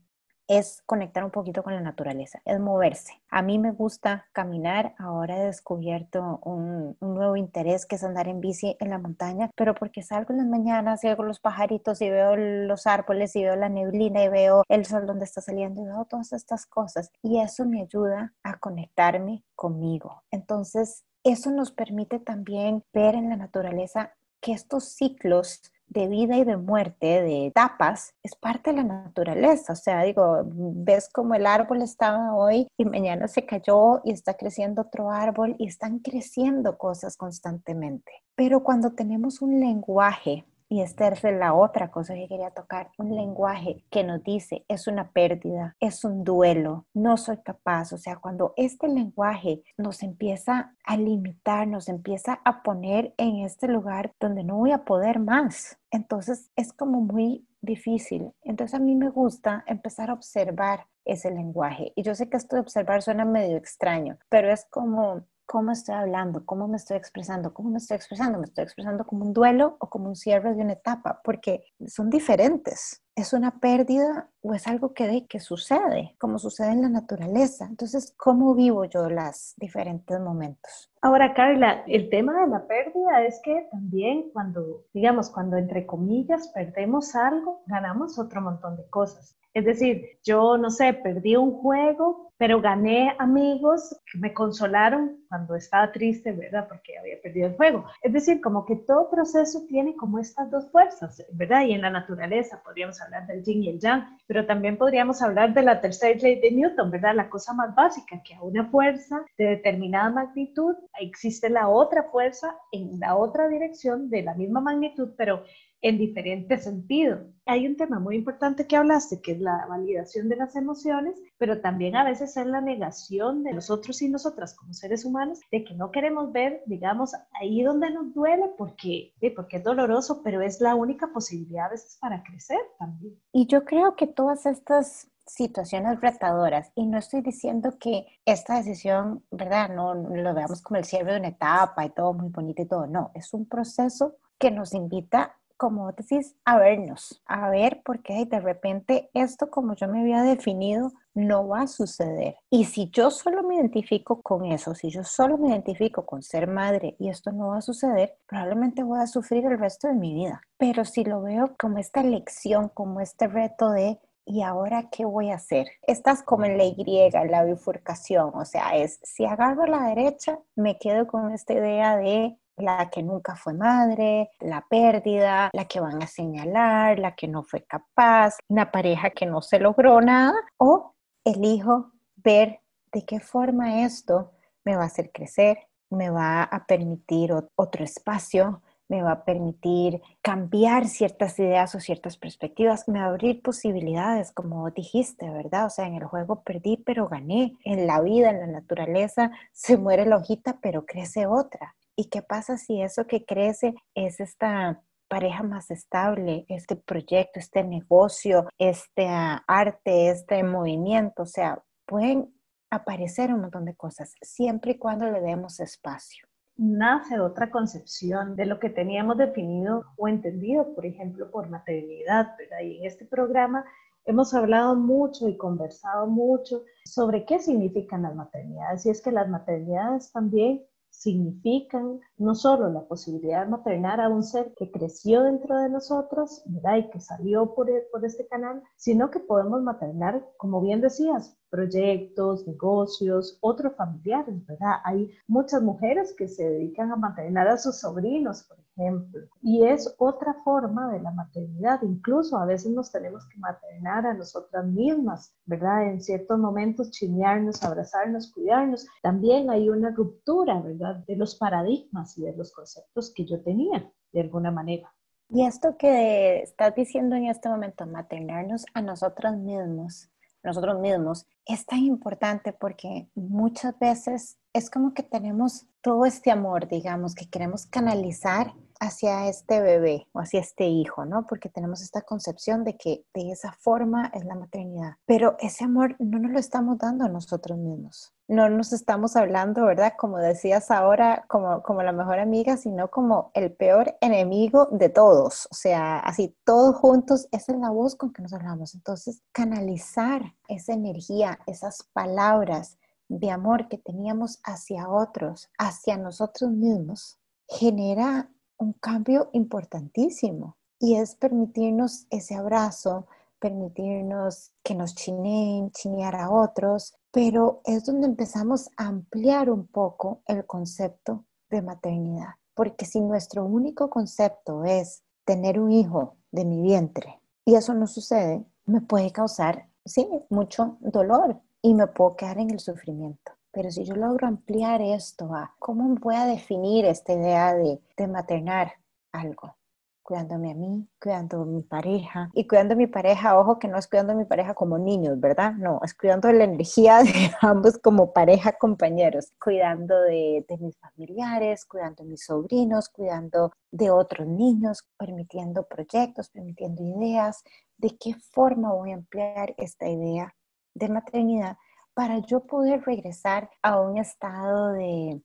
es 0.47 0.81
conectar 0.85 1.23
un 1.23 1.31
poquito 1.31 1.63
con 1.63 1.73
la 1.73 1.81
naturaleza, 1.81 2.41
es 2.45 2.59
moverse. 2.59 3.13
A 3.29 3.41
mí 3.41 3.59
me 3.59 3.71
gusta 3.71 4.27
caminar, 4.33 4.95
ahora 4.97 5.37
he 5.37 5.45
descubierto 5.45 6.39
un, 6.43 6.97
nuevo 6.99 7.35
interés 7.35 7.85
que 7.85 7.95
es 7.95 8.03
andar 8.03 8.27
en 8.27 8.41
bici 8.41 8.75
en 8.79 8.89
la 8.89 8.97
montaña, 8.97 9.49
pero 9.55 9.75
porque 9.75 10.03
salgo 10.03 10.33
en 10.33 10.39
las 10.39 10.47
mañanas 10.47 11.03
y 11.03 11.07
veo 11.07 11.23
los 11.23 11.39
pajaritos 11.39 12.01
y 12.01 12.09
veo 12.09 12.35
los 12.35 12.87
árboles 12.87 13.35
y 13.35 13.43
veo 13.43 13.55
la 13.55 13.69
neblina 13.69 14.23
y 14.23 14.29
veo 14.29 14.63
el 14.67 14.85
sol 14.85 15.05
donde 15.05 15.25
está 15.25 15.41
saliendo 15.41 15.81
y 15.81 15.85
veo 15.85 16.05
todas 16.05 16.33
estas 16.33 16.65
cosas 16.65 17.11
y 17.21 17.39
eso 17.39 17.65
me 17.65 17.81
ayuda 17.81 18.33
a 18.43 18.57
conectarme 18.59 19.43
conmigo. 19.55 20.23
Entonces, 20.31 21.05
eso 21.23 21.51
nos 21.51 21.71
permite 21.71 22.19
también 22.19 22.83
ver 22.93 23.15
en 23.15 23.29
la 23.29 23.35
naturaleza 23.35 24.13
que 24.41 24.53
estos 24.53 24.85
ciclos 24.85 25.61
de 25.91 26.07
vida 26.07 26.37
y 26.37 26.45
de 26.45 26.55
muerte, 26.55 27.21
de 27.21 27.47
etapas, 27.47 28.13
es 28.23 28.33
parte 28.35 28.71
de 28.71 28.77
la 28.77 28.83
naturaleza. 28.83 29.73
O 29.73 29.75
sea, 29.75 30.03
digo, 30.03 30.43
ves 30.45 31.09
como 31.09 31.35
el 31.35 31.45
árbol 31.45 31.81
estaba 31.81 32.33
hoy 32.33 32.67
y 32.77 32.85
mañana 32.85 33.27
se 33.27 33.45
cayó 33.45 34.01
y 34.05 34.11
está 34.11 34.35
creciendo 34.35 34.83
otro 34.83 35.11
árbol 35.11 35.55
y 35.59 35.67
están 35.67 35.99
creciendo 35.99 36.77
cosas 36.77 37.17
constantemente. 37.17 38.11
Pero 38.35 38.63
cuando 38.63 38.91
tenemos 38.91 39.41
un 39.41 39.59
lenguaje 39.59 40.45
y 40.71 40.79
esta 40.79 41.09
es 41.09 41.21
la 41.21 41.53
otra 41.53 41.91
cosa 41.91 42.13
que 42.13 42.29
quería 42.29 42.51
tocar, 42.51 42.91
un 42.97 43.13
lenguaje 43.13 43.83
que 43.91 44.05
nos 44.05 44.23
dice 44.23 44.63
es 44.69 44.87
una 44.87 45.11
pérdida, 45.11 45.75
es 45.81 46.05
un 46.05 46.23
duelo, 46.23 46.85
no 46.93 47.17
soy 47.17 47.39
capaz. 47.39 47.91
O 47.91 47.97
sea, 47.97 48.15
cuando 48.15 48.53
este 48.55 48.87
lenguaje 48.87 49.63
nos 49.77 50.01
empieza 50.01 50.73
a 50.85 50.95
limitar, 50.95 51.67
nos 51.67 51.89
empieza 51.89 52.39
a 52.45 52.63
poner 52.63 53.13
en 53.17 53.39
este 53.39 53.67
lugar 53.67 54.13
donde 54.17 54.45
no 54.45 54.55
voy 54.55 54.71
a 54.71 54.85
poder 54.85 55.19
más, 55.19 55.77
entonces 55.91 56.49
es 56.55 56.71
como 56.71 57.01
muy 57.01 57.45
difícil. 57.59 58.31
Entonces 58.41 58.73
a 58.73 58.81
mí 58.81 58.95
me 58.95 59.09
gusta 59.09 59.65
empezar 59.67 60.09
a 60.09 60.13
observar 60.13 60.87
ese 61.03 61.31
lenguaje. 61.31 61.91
Y 61.95 62.03
yo 62.03 62.15
sé 62.15 62.29
que 62.29 62.37
esto 62.37 62.55
de 62.55 62.61
observar 62.61 63.01
suena 63.01 63.25
medio 63.25 63.57
extraño, 63.57 64.17
pero 64.29 64.49
es 64.49 64.65
como 64.69 65.25
cómo 65.51 65.73
estoy 65.73 65.95
hablando, 65.95 66.45
cómo 66.45 66.69
me 66.69 66.77
estoy 66.77 66.95
expresando, 66.95 67.53
cómo 67.53 67.71
me 67.71 67.77
estoy 67.79 67.97
expresando, 67.97 68.39
me 68.39 68.45
estoy 68.45 68.63
expresando 68.63 69.05
como 69.05 69.25
un 69.25 69.33
duelo 69.33 69.75
o 69.81 69.89
como 69.89 70.07
un 70.07 70.15
cierre 70.15 70.53
de 70.53 70.61
una 70.61 70.71
etapa, 70.71 71.19
porque 71.25 71.65
son 71.87 72.09
diferentes. 72.09 73.03
¿Es 73.17 73.33
una 73.33 73.59
pérdida 73.59 74.29
o 74.39 74.53
es 74.53 74.65
algo 74.67 74.93
que, 74.93 75.27
que 75.27 75.41
sucede, 75.41 76.15
como 76.17 76.39
sucede 76.39 76.71
en 76.71 76.83
la 76.83 76.87
naturaleza? 76.87 77.65
Entonces, 77.69 78.13
¿cómo 78.15 78.55
vivo 78.55 78.85
yo 78.85 79.09
los 79.09 79.53
diferentes 79.57 80.17
momentos? 80.21 80.89
Ahora, 81.01 81.33
Carla, 81.33 81.83
el 81.85 82.09
tema 82.09 82.45
de 82.45 82.47
la 82.47 82.65
pérdida 82.65 83.21
es 83.23 83.41
que 83.43 83.67
también 83.71 84.29
cuando, 84.31 84.85
digamos, 84.93 85.29
cuando 85.29 85.57
entre 85.57 85.85
comillas 85.85 86.47
perdemos 86.53 87.13
algo, 87.13 87.61
ganamos 87.65 88.17
otro 88.17 88.39
montón 88.39 88.77
de 88.77 88.89
cosas. 88.89 89.35
Es 89.53 89.65
decir, 89.65 90.19
yo 90.23 90.57
no 90.57 90.69
sé, 90.69 90.93
perdí 90.93 91.35
un 91.35 91.51
juego, 91.51 92.31
pero 92.37 92.61
gané 92.61 93.13
amigos 93.19 93.95
que 94.11 94.17
me 94.17 94.33
consolaron 94.33 95.17
cuando 95.27 95.55
estaba 95.55 95.91
triste, 95.91 96.31
¿verdad? 96.31 96.67
Porque 96.67 96.97
había 96.97 97.21
perdido 97.21 97.47
el 97.49 97.55
juego. 97.55 97.85
Es 98.01 98.13
decir, 98.13 98.41
como 98.41 98.65
que 98.65 98.77
todo 98.77 99.11
proceso 99.11 99.63
tiene 99.67 99.95
como 99.95 100.19
estas 100.19 100.49
dos 100.49 100.71
fuerzas, 100.71 101.23
¿verdad? 101.33 101.65
Y 101.65 101.73
en 101.73 101.81
la 101.81 101.89
naturaleza 101.89 102.61
podríamos 102.63 102.99
hablar 103.01 103.27
del 103.27 103.43
yin 103.43 103.63
y 103.63 103.69
el 103.69 103.79
yang, 103.79 104.17
pero 104.25 104.45
también 104.45 104.77
podríamos 104.77 105.21
hablar 105.21 105.53
de 105.53 105.63
la 105.63 105.81
tercera 105.81 106.17
ley 106.19 106.39
de 106.39 106.51
Newton, 106.51 106.89
¿verdad? 106.89 107.13
La 107.13 107.29
cosa 107.29 107.53
más 107.53 107.75
básica, 107.75 108.21
que 108.23 108.33
a 108.33 108.41
una 108.41 108.69
fuerza 108.71 109.23
de 109.37 109.45
determinada 109.45 110.09
magnitud 110.09 110.75
existe 110.99 111.49
la 111.49 111.67
otra 111.67 112.03
fuerza 112.03 112.55
en 112.71 112.99
la 112.99 113.17
otra 113.17 113.49
dirección 113.49 114.09
de 114.09 114.23
la 114.23 114.33
misma 114.33 114.61
magnitud, 114.61 115.13
pero 115.17 115.43
en 115.81 115.97
diferente 115.97 116.57
sentido. 116.57 117.25
Hay 117.45 117.65
un 117.65 117.75
tema 117.75 117.99
muy 117.99 118.15
importante 118.15 118.67
que 118.67 118.75
hablaste, 118.75 119.19
que 119.19 119.33
es 119.33 119.39
la 119.39 119.65
validación 119.67 120.29
de 120.29 120.35
las 120.35 120.55
emociones, 120.55 121.19
pero 121.37 121.59
también 121.59 121.95
a 121.95 122.03
veces 122.03 122.37
es 122.37 122.45
la 122.45 122.61
negación 122.61 123.43
de 123.43 123.53
nosotros 123.53 124.01
y 124.01 124.09
nosotras 124.09 124.53
como 124.55 124.73
seres 124.73 125.05
humanos, 125.05 125.39
de 125.51 125.63
que 125.63 125.73
no 125.73 125.91
queremos 125.91 126.31
ver, 126.31 126.61
digamos, 126.67 127.13
ahí 127.33 127.63
donde 127.63 127.89
nos 127.89 128.13
duele, 128.13 128.51
porque, 128.57 129.13
porque 129.35 129.57
es 129.57 129.63
doloroso, 129.63 130.21
pero 130.23 130.41
es 130.41 130.61
la 130.61 130.75
única 130.75 131.07
posibilidad 131.07 131.65
a 131.65 131.69
veces 131.69 131.97
para 131.99 132.23
crecer 132.23 132.59
también. 132.77 133.19
Y 133.33 133.47
yo 133.47 133.65
creo 133.65 133.95
que 133.95 134.07
todas 134.07 134.45
estas 134.45 135.07
situaciones 135.25 135.99
retadoras 136.01 136.71
y 136.75 136.85
no 136.85 136.97
estoy 136.97 137.21
diciendo 137.21 137.77
que 137.79 138.05
esta 138.25 138.57
decisión, 138.57 139.23
¿verdad? 139.31 139.69
No, 139.69 139.95
no 139.95 140.15
lo 140.15 140.33
veamos 140.33 140.61
como 140.61 140.77
el 140.77 140.85
cierre 140.85 141.13
de 141.13 141.19
una 141.19 141.29
etapa 141.29 141.85
y 141.85 141.89
todo 141.89 142.13
muy 142.13 142.29
bonito 142.29 142.61
y 142.61 142.67
todo, 142.67 142.85
no, 142.85 143.11
es 143.13 143.33
un 143.33 143.47
proceso 143.47 144.17
que 144.37 144.51
nos 144.51 144.73
invita 144.73 145.37
como 145.61 145.91
decís, 145.91 146.35
a 146.43 146.57
vernos, 146.57 147.21
a 147.27 147.47
ver 147.51 147.83
por 147.85 148.01
qué 148.01 148.25
de 148.25 148.39
repente 148.39 149.11
esto 149.13 149.51
como 149.51 149.75
yo 149.75 149.87
me 149.87 150.01
había 150.01 150.23
definido 150.23 150.91
no 151.13 151.47
va 151.47 151.61
a 151.61 151.67
suceder. 151.67 152.35
Y 152.49 152.65
si 152.65 152.89
yo 152.89 153.11
solo 153.11 153.43
me 153.43 153.57
identifico 153.57 154.23
con 154.23 154.45
eso, 154.45 154.73
si 154.73 154.89
yo 154.89 155.03
solo 155.03 155.37
me 155.37 155.49
identifico 155.49 156.03
con 156.03 156.23
ser 156.23 156.47
madre 156.47 156.95
y 156.97 157.09
esto 157.09 157.31
no 157.31 157.49
va 157.49 157.57
a 157.57 157.61
suceder, 157.61 158.17
probablemente 158.25 158.81
voy 158.81 159.01
a 159.01 159.05
sufrir 159.05 159.45
el 159.45 159.59
resto 159.59 159.87
de 159.87 159.93
mi 159.93 160.15
vida. 160.15 160.41
Pero 160.57 160.83
si 160.83 161.03
lo 161.03 161.21
veo 161.21 161.53
como 161.59 161.77
esta 161.77 162.01
lección, 162.01 162.69
como 162.69 162.99
este 162.99 163.27
reto 163.27 163.69
de 163.69 163.99
¿y 164.25 164.41
ahora 164.41 164.89
qué 164.89 165.05
voy 165.05 165.29
a 165.29 165.35
hacer? 165.35 165.67
Estás 165.83 166.23
como 166.23 166.45
en 166.45 166.57
la 166.57 166.63
Y, 166.63 167.11
la 167.29 167.43
bifurcación, 167.43 168.31
o 168.33 168.45
sea, 168.45 168.75
es 168.77 168.99
si 169.03 169.25
agarro 169.25 169.65
a 169.65 169.67
la 169.67 169.83
derecha, 169.89 170.39
me 170.55 170.79
quedo 170.79 171.05
con 171.05 171.31
esta 171.31 171.53
idea 171.53 171.97
de 171.97 172.35
la 172.57 172.89
que 172.89 173.03
nunca 173.03 173.35
fue 173.35 173.53
madre, 173.53 174.29
la 174.39 174.65
pérdida, 174.69 175.49
la 175.53 175.65
que 175.65 175.79
van 175.79 176.01
a 176.01 176.07
señalar, 176.07 176.99
la 176.99 177.15
que 177.15 177.27
no 177.27 177.43
fue 177.43 177.63
capaz, 177.63 178.37
una 178.47 178.71
pareja 178.71 179.09
que 179.09 179.25
no 179.25 179.41
se 179.41 179.59
logró 179.59 180.01
nada, 180.01 180.39
o 180.57 180.93
elijo 181.23 181.91
ver 182.15 182.61
de 182.91 183.05
qué 183.05 183.19
forma 183.19 183.83
esto 183.83 184.31
me 184.63 184.75
va 184.75 184.83
a 184.83 184.87
hacer 184.87 185.11
crecer, 185.11 185.57
me 185.89 186.09
va 186.09 186.43
a 186.43 186.65
permitir 186.65 187.33
otro 187.55 187.83
espacio, 187.83 188.61
me 188.91 189.01
va 189.01 189.11
a 189.11 189.23
permitir 189.23 190.01
cambiar 190.21 190.85
ciertas 190.85 191.39
ideas 191.39 191.73
o 191.75 191.79
ciertas 191.79 192.17
perspectivas, 192.17 192.89
me 192.89 192.99
va 192.99 193.05
a 193.05 193.09
abrir 193.09 193.41
posibilidades, 193.41 194.33
como 194.33 194.69
dijiste, 194.69 195.29
¿verdad? 195.29 195.67
O 195.67 195.69
sea, 195.69 195.87
en 195.87 195.95
el 195.95 196.03
juego 196.03 196.43
perdí, 196.43 196.75
pero 196.75 197.07
gané. 197.07 197.53
En 197.63 197.87
la 197.87 198.01
vida, 198.01 198.29
en 198.29 198.39
la 198.41 198.47
naturaleza, 198.47 199.31
se 199.53 199.77
muere 199.77 200.05
la 200.05 200.17
hojita, 200.17 200.59
pero 200.61 200.85
crece 200.85 201.25
otra. 201.25 201.75
¿Y 202.01 202.05
qué 202.05 202.23
pasa 202.23 202.57
si 202.57 202.81
eso 202.81 203.05
que 203.05 203.25
crece 203.25 203.75
es 203.93 204.19
esta 204.19 204.81
pareja 205.07 205.43
más 205.43 205.69
estable, 205.69 206.45
este 206.49 206.75
proyecto, 206.75 207.39
este 207.39 207.63
negocio, 207.63 208.49
este 208.57 209.05
arte, 209.07 210.09
este 210.09 210.43
movimiento? 210.43 211.21
O 211.21 211.25
sea, 211.27 211.63
pueden 211.85 212.33
aparecer 212.71 213.31
un 213.31 213.41
montón 213.41 213.65
de 213.65 213.75
cosas, 213.75 214.15
siempre 214.19 214.71
y 214.71 214.77
cuando 214.79 215.05
le 215.11 215.21
demos 215.21 215.59
espacio. 215.59 216.25
Nace 216.57 217.19
otra 217.19 217.51
concepción 217.51 218.35
de 218.35 218.47
lo 218.47 218.59
que 218.59 218.71
teníamos 218.71 219.19
definido 219.19 219.85
o 219.95 220.07
entendido, 220.07 220.73
por 220.73 220.87
ejemplo, 220.87 221.29
por 221.29 221.49
maternidad, 221.49 222.35
¿verdad? 222.35 222.61
Y 222.63 222.79
en 222.79 222.85
este 222.87 223.05
programa 223.05 223.63
hemos 224.05 224.33
hablado 224.33 224.75
mucho 224.75 225.29
y 225.29 225.37
conversado 225.37 226.07
mucho 226.07 226.63
sobre 226.83 227.25
qué 227.25 227.37
significan 227.37 228.01
las 228.01 228.15
maternidades. 228.15 228.87
Y 228.87 228.89
es 228.89 229.03
que 229.03 229.11
las 229.11 229.29
maternidades 229.29 230.11
también 230.11 230.65
significan 231.01 231.99
no 232.17 232.35
solo 232.35 232.69
la 232.69 232.81
posibilidad 232.81 233.43
de 233.43 233.51
maternar 233.51 233.99
a 233.99 234.09
un 234.09 234.23
ser 234.23 234.53
que 234.55 234.71
creció 234.71 235.23
dentro 235.23 235.57
de 235.57 235.69
nosotros 235.69 236.43
¿verdad? 236.45 236.77
y 236.77 236.89
que 236.91 236.99
salió 236.99 237.55
por, 237.55 237.69
e, 237.71 237.87
por 237.91 238.05
este 238.05 238.27
canal, 238.27 238.61
sino 238.75 239.09
que 239.09 239.19
podemos 239.19 239.63
maternar, 239.63 240.23
como 240.37 240.61
bien 240.61 240.79
decías, 240.79 241.35
proyectos, 241.49 242.45
negocios, 242.47 243.39
otros 243.41 243.75
familiares, 243.75 244.45
¿verdad? 244.45 244.75
Hay 244.85 245.09
muchas 245.27 245.63
mujeres 245.63 246.13
que 246.15 246.27
se 246.27 246.47
dedican 246.47 246.91
a 246.91 246.95
maternar 246.95 247.47
a 247.47 247.57
sus 247.57 247.79
sobrinos, 247.79 248.47
ejemplo, 248.75 249.27
y 249.41 249.65
es 249.65 249.93
otra 249.97 250.35
forma 250.43 250.91
de 250.91 251.01
la 251.01 251.11
maternidad. 251.11 251.81
Incluso 251.83 252.37
a 252.37 252.45
veces 252.45 252.71
nos 252.71 252.91
tenemos 252.91 253.27
que 253.27 253.39
maternar 253.39 254.05
a 254.05 254.13
nosotras 254.13 254.65
mismas, 254.65 255.35
¿verdad? 255.45 255.87
En 255.87 256.01
ciertos 256.01 256.37
momentos 256.39 256.91
chinearnos, 256.91 257.63
abrazarnos, 257.63 258.31
cuidarnos. 258.31 258.87
También 259.01 259.49
hay 259.49 259.69
una 259.69 259.91
ruptura, 259.91 260.59
¿verdad? 260.59 261.03
De 261.07 261.15
los 261.15 261.35
paradigmas 261.35 262.17
y 262.17 262.23
de 262.23 262.35
los 262.35 262.51
conceptos 262.51 263.13
que 263.13 263.25
yo 263.25 263.41
tenía, 263.41 263.91
de 264.11 264.21
alguna 264.21 264.51
manera. 264.51 264.93
Y 265.29 265.45
esto 265.45 265.77
que 265.77 266.41
estás 266.41 266.75
diciendo 266.75 267.15
en 267.15 267.27
este 267.27 267.47
momento, 267.47 267.85
maternarnos 267.85 268.65
a 268.73 268.81
nosotros 268.81 269.37
mismos, 269.37 270.09
nosotros 270.43 270.79
mismos, 270.79 271.25
es 271.45 271.65
tan 271.65 271.79
importante 271.79 272.51
porque 272.51 273.07
muchas 273.15 273.77
veces 273.79 274.37
es 274.53 274.69
como 274.69 274.93
que 274.93 275.03
tenemos 275.03 275.65
todo 275.81 276.05
este 276.05 276.31
amor, 276.31 276.67
digamos, 276.67 277.15
que 277.15 277.29
queremos 277.29 277.65
canalizar 277.65 278.53
hacia 278.81 279.27
este 279.27 279.61
bebé 279.61 280.07
o 280.11 280.19
hacia 280.19 280.39
este 280.39 280.65
hijo, 280.65 281.05
¿no? 281.05 281.27
Porque 281.27 281.49
tenemos 281.49 281.81
esta 281.83 282.01
concepción 282.01 282.63
de 282.63 282.77
que 282.77 283.05
de 283.13 283.31
esa 283.31 283.53
forma 283.53 284.11
es 284.13 284.25
la 284.25 284.35
maternidad. 284.35 284.93
Pero 285.05 285.35
ese 285.39 285.65
amor 285.65 285.95
no 285.99 286.17
nos 286.17 286.31
lo 286.31 286.39
estamos 286.39 286.79
dando 286.79 287.05
a 287.05 287.09
nosotros 287.09 287.59
mismos. 287.59 288.11
No 288.27 288.49
nos 288.49 288.73
estamos 288.73 289.15
hablando, 289.15 289.65
¿verdad? 289.65 289.93
Como 289.97 290.17
decías 290.17 290.71
ahora, 290.71 291.25
como, 291.27 291.61
como 291.61 291.83
la 291.83 291.91
mejor 291.91 292.19
amiga, 292.19 292.57
sino 292.57 292.89
como 292.89 293.29
el 293.35 293.53
peor 293.53 293.97
enemigo 294.01 294.67
de 294.71 294.89
todos. 294.89 295.47
O 295.51 295.55
sea, 295.55 295.99
así 295.99 296.35
todos 296.43 296.75
juntos, 296.75 297.27
esa 297.31 297.51
es 297.51 297.59
la 297.59 297.69
voz 297.69 297.95
con 297.95 298.11
que 298.11 298.23
nos 298.23 298.33
hablamos. 298.33 298.73
Entonces, 298.73 299.21
canalizar 299.31 300.23
esa 300.47 300.73
energía, 300.73 301.39
esas 301.45 301.87
palabras 301.93 302.79
de 303.11 303.29
amor 303.29 303.67
que 303.67 303.77
teníamos 303.77 304.39
hacia 304.45 304.89
otros, 304.89 305.49
hacia 305.57 305.97
nosotros 305.97 306.49
mismos, 306.51 307.19
genera 307.47 308.31
un 308.57 308.71
cambio 308.73 309.29
importantísimo. 309.33 310.57
Y 310.79 310.95
es 310.95 311.15
permitirnos 311.15 312.07
ese 312.09 312.35
abrazo, 312.35 313.07
permitirnos 313.37 314.53
que 314.63 314.75
nos 314.75 314.95
chineen, 314.95 315.71
chinear 315.71 316.15
a 316.15 316.31
otros, 316.31 316.95
pero 317.11 317.61
es 317.65 317.85
donde 317.85 318.07
empezamos 318.07 318.69
a 318.77 318.87
ampliar 318.87 319.49
un 319.49 319.67
poco 319.67 320.21
el 320.25 320.45
concepto 320.45 321.25
de 321.49 321.61
maternidad. 321.61 322.35
Porque 322.53 322.85
si 322.85 323.01
nuestro 323.01 323.45
único 323.45 323.89
concepto 323.89 324.63
es 324.63 325.03
tener 325.25 325.59
un 325.59 325.71
hijo 325.71 326.15
de 326.31 326.45
mi 326.45 326.61
vientre 326.61 327.19
y 327.43 327.55
eso 327.55 327.73
no 327.73 327.87
sucede, 327.87 328.45
me 328.65 328.79
puede 328.79 329.11
causar, 329.11 329.67
sí, 329.83 330.07
mucho 330.29 330.77
dolor 330.79 331.41
y 331.61 331.73
me 331.73 331.87
puedo 331.87 332.15
quedar 332.15 332.39
en 332.39 332.51
el 332.51 332.59
sufrimiento. 332.59 333.33
Pero 333.51 333.69
si 333.69 333.83
yo 333.83 333.95
logro 333.95 334.27
ampliar 334.27 334.81
esto 334.81 335.33
a 335.35 335.55
cómo 335.59 335.95
voy 335.95 336.15
a 336.15 336.25
definir 336.25 336.85
esta 336.85 337.13
idea 337.13 337.53
de, 337.53 337.81
de 337.97 338.07
maternar 338.07 338.73
algo, 339.11 339.57
cuidándome 340.01 340.51
a 340.51 340.55
mí, 340.55 340.87
cuidando 341.01 341.41
a 341.41 341.45
mi 341.45 341.61
pareja. 341.61 342.29
Y 342.33 342.47
cuidando 342.47 342.73
a 342.73 342.77
mi 342.77 342.87
pareja, 342.87 343.37
ojo 343.37 343.59
que 343.59 343.67
no 343.67 343.77
es 343.77 343.87
cuidando 343.87 344.13
a 344.13 344.15
mi 344.15 344.25
pareja 344.25 344.53
como 344.53 344.77
niños, 344.77 345.19
¿verdad? 345.19 345.53
No, 345.53 345.81
es 345.83 345.93
cuidando 345.93 346.31
la 346.31 346.45
energía 346.45 347.03
de 347.03 347.11
ambos 347.41 347.77
como 347.77 348.13
pareja, 348.13 348.53
compañeros, 348.53 349.31
cuidando 349.43 349.99
de, 350.01 350.45
de 350.47 350.57
mis 350.57 350.77
familiares, 350.77 351.65
cuidando 351.65 352.03
de 352.03 352.09
mis 352.09 352.25
sobrinos, 352.25 352.89
cuidando 352.89 353.51
de 353.71 353.91
otros 353.91 354.27
niños, 354.27 354.85
permitiendo 354.97 355.63
proyectos, 355.63 356.29
permitiendo 356.29 356.83
ideas, 356.83 357.43
de 357.77 357.97
qué 357.97 358.15
forma 358.31 358.73
voy 358.73 358.91
a 358.91 358.95
ampliar 358.95 359.53
esta 359.57 359.89
idea 359.89 360.33
de 360.73 360.89
maternidad 360.89 361.57
para 361.93 362.19
yo 362.19 362.45
poder 362.45 362.83
regresar 362.83 363.49
a 363.61 363.79
un 363.79 363.97
estado 363.97 364.73
de, 364.73 365.21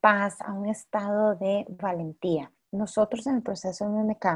paz, 0.00 0.40
a 0.40 0.52
un 0.52 0.68
estado 0.68 1.34
de 1.36 1.66
valentía. 1.68 2.52
Nosotros 2.72 3.26
en 3.26 3.36
el 3.36 3.42
proceso 3.42 3.84
de 3.84 3.90
MMK 3.90 4.26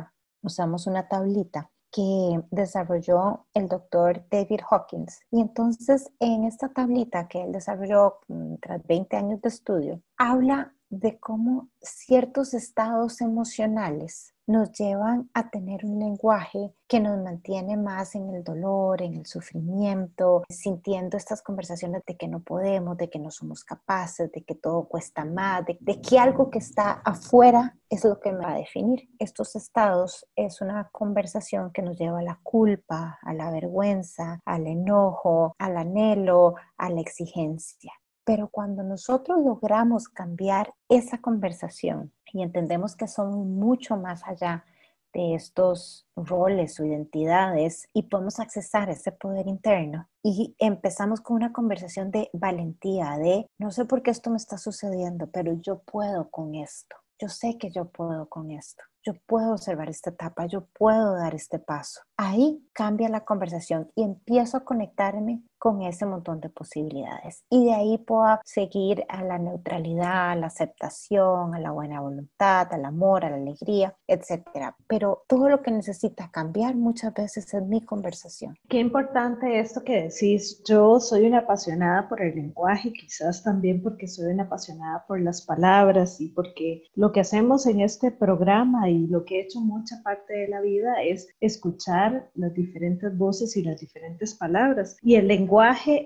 usamos 0.43 0.87
una 0.87 1.09
tablita 1.09 1.71
que 1.91 2.43
desarrolló 2.51 3.47
el 3.53 3.69
doctor 3.69 4.25
David 4.31 4.61
Hawkins. 4.71 5.21
Y 5.31 5.41
entonces 5.41 6.11
en 6.21 6.45
esta 6.45 6.71
tablita 6.71 7.29
que 7.29 7.43
él 7.43 7.53
desarrolló 7.53 8.21
mm, 8.29 8.55
tras 8.57 8.83
20 8.87 9.17
años 9.17 9.41
de 9.43 9.49
estudio, 9.49 10.03
habla 10.17 10.75
de 10.89 11.19
cómo 11.19 11.69
ciertos 11.81 12.55
estados 12.55 13.21
emocionales 13.21 14.32
nos 14.47 14.73
llevan 14.73 15.31
a 15.35 15.51
tener 15.51 15.85
un 15.85 15.99
lenguaje 15.99 16.75
que 16.89 17.01
nos 17.01 17.19
mantiene 17.23 17.77
más 17.77 18.15
en 18.15 18.29
el 18.35 18.45
dolor, 18.45 19.03
en 19.03 19.15
el 19.15 19.27
sufrimiento, 19.27 20.43
sintiendo 20.51 21.17
estas 21.17 21.43
conversaciones 21.43 22.03
de 22.07 22.17
que 22.17 22.29
no 22.29 22.41
podemos, 22.41 22.97
de 22.97 23.09
que 23.09 23.19
no 23.19 23.31
somos 23.31 23.65
capaces, 23.65 24.31
de 24.33 24.43
que 24.43 24.55
todo 24.55 24.85
cuesta 24.89 25.25
más, 25.25 25.65
de, 25.65 26.01
que 26.01 26.19
algo 26.19 26.51
que 26.51 26.59
está 26.59 27.01
afuera 27.05 27.77
es 27.89 28.05
lo 28.05 28.21
que 28.21 28.33
me 28.33 28.45
va 28.45 28.53
a 28.53 28.59
definir. 28.59 29.09
Estos 29.19 29.57
estados 29.57 30.27
es 30.37 30.61
una 30.61 30.89
conversación 30.93 31.73
que 31.73 31.83
nos 31.83 31.99
lleva 31.99 32.19
a 32.19 32.23
la 32.23 32.41
culpa, 32.43 33.19
a 33.23 33.33
la 33.35 33.51
vergüenza, 33.51 34.41
al 34.45 34.67
enojo, 34.67 35.55
al 35.59 35.77
anhelo, 35.77 36.57
a 36.77 36.91
la 36.91 37.01
exigencia. 37.01 37.93
Pero 38.25 38.49
cuando 38.49 38.83
nosotros 38.83 39.43
logramos 39.45 40.09
cambiar 40.09 40.75
esa 40.89 41.19
conversación 41.19 42.13
y 42.33 42.43
entendemos 42.43 42.97
que 42.97 43.09
son 43.09 43.55
mucho 43.55 43.97
más 43.97 44.23
allá 44.27 44.65
de 45.13 45.35
estos 45.35 46.07
roles 46.17 46.79
o 46.81 46.85
identidades 46.85 47.89
y 47.93 48.05
podemos 48.05 48.41
accesar 48.41 48.89
ese 48.89 49.13
poder 49.13 49.47
interno 49.47 50.09
y 50.23 50.55
empezamos 50.59 51.21
con 51.21 51.37
una 51.37 51.53
conversación 51.53 52.11
de 52.11 52.31
valentía, 52.33 53.19
de 53.19 53.47
no 53.59 53.71
sé 53.71 53.85
por 53.85 54.03
qué 54.03 54.11
esto 54.11 54.31
me 54.31 54.37
está 54.37 54.57
sucediendo, 54.57 55.29
pero 55.31 55.53
yo 55.61 55.81
puedo 55.83 56.31
con 56.31 56.55
esto, 56.55 56.97
yo 57.21 57.29
sé 57.29 57.59
que 57.59 57.71
yo 57.71 57.87
puedo 57.87 58.29
con 58.29 58.51
esto. 58.51 58.83
Yo 59.05 59.15
puedo 59.27 59.53
observar 59.53 59.91
esta 59.91 60.11
etapa, 60.11 60.47
yo 60.47 60.67
puedo 60.79 61.17
dar 61.17 61.35
este 61.35 61.59
paso. 61.59 62.03
Ahí 62.17 62.65
cambia 62.73 63.09
la 63.09 63.25
conversación 63.25 63.91
y 63.97 64.05
empiezo 64.05 64.57
a 64.57 64.65
conectarme 64.65 65.43
con 65.63 65.81
ese 65.83 66.07
montón 66.07 66.41
de 66.41 66.49
posibilidades. 66.49 67.45
Y 67.49 67.67
de 67.67 67.73
ahí 67.73 67.97
puedo 67.97 68.41
seguir 68.45 69.05
a 69.09 69.23
la 69.23 69.39
neutralidad, 69.39 70.33
a 70.33 70.35
la 70.35 70.49
aceptación, 70.49 71.55
a 71.55 71.61
la 71.61 71.71
buena 71.71 72.01
voluntad, 72.01 72.67
al 72.73 72.85
amor, 72.85 73.25
a 73.25 73.31
la 73.31 73.37
alegría, 73.37 73.95
etc. 74.09 74.43
Pero 74.89 75.23
todo 75.29 75.49
lo 75.49 75.63
que 75.63 75.71
necesita 75.71 76.33
cambiar 76.33 76.75
muchas 76.75 77.15
veces 77.15 77.55
es 77.55 77.63
mi 77.63 77.81
conversación. 77.81 78.57
Qué 78.69 78.81
importante 78.81 79.61
esto 79.61 79.85
que 79.85 80.09
decís. 80.09 80.61
Yo 80.67 80.99
soy 80.99 81.27
una 81.27 81.39
apasionada 81.39 82.09
por 82.09 82.21
el 82.23 82.35
lenguaje, 82.35 82.93
quizás 82.93 83.45
también 83.45 83.85
porque 83.85 84.09
soy 84.09 84.33
una 84.33 84.43
apasionada 84.43 85.05
por 85.07 85.21
las 85.21 85.43
palabras 85.43 86.21
y 86.21 86.31
porque 86.31 86.83
lo 86.97 87.13
que 87.13 87.21
hacemos 87.21 87.69
en 87.69 87.83
este 87.83 88.11
programa 88.11 88.91
y 88.91 89.07
lo 89.07 89.25
que 89.25 89.39
he 89.39 89.43
hecho 89.45 89.61
mucha 89.61 90.03
parte 90.03 90.35
de 90.35 90.49
la 90.49 90.61
vida 90.61 91.01
es 91.05 91.29
escuchar 91.41 92.29
las 92.35 92.53
diferentes 92.53 93.17
voces 93.17 93.57
y 93.57 93.63
las 93.63 93.79
diferentes 93.79 94.35
palabras. 94.35 94.97
Y 95.03 95.15
el 95.15 95.29
lenguaje 95.29 95.52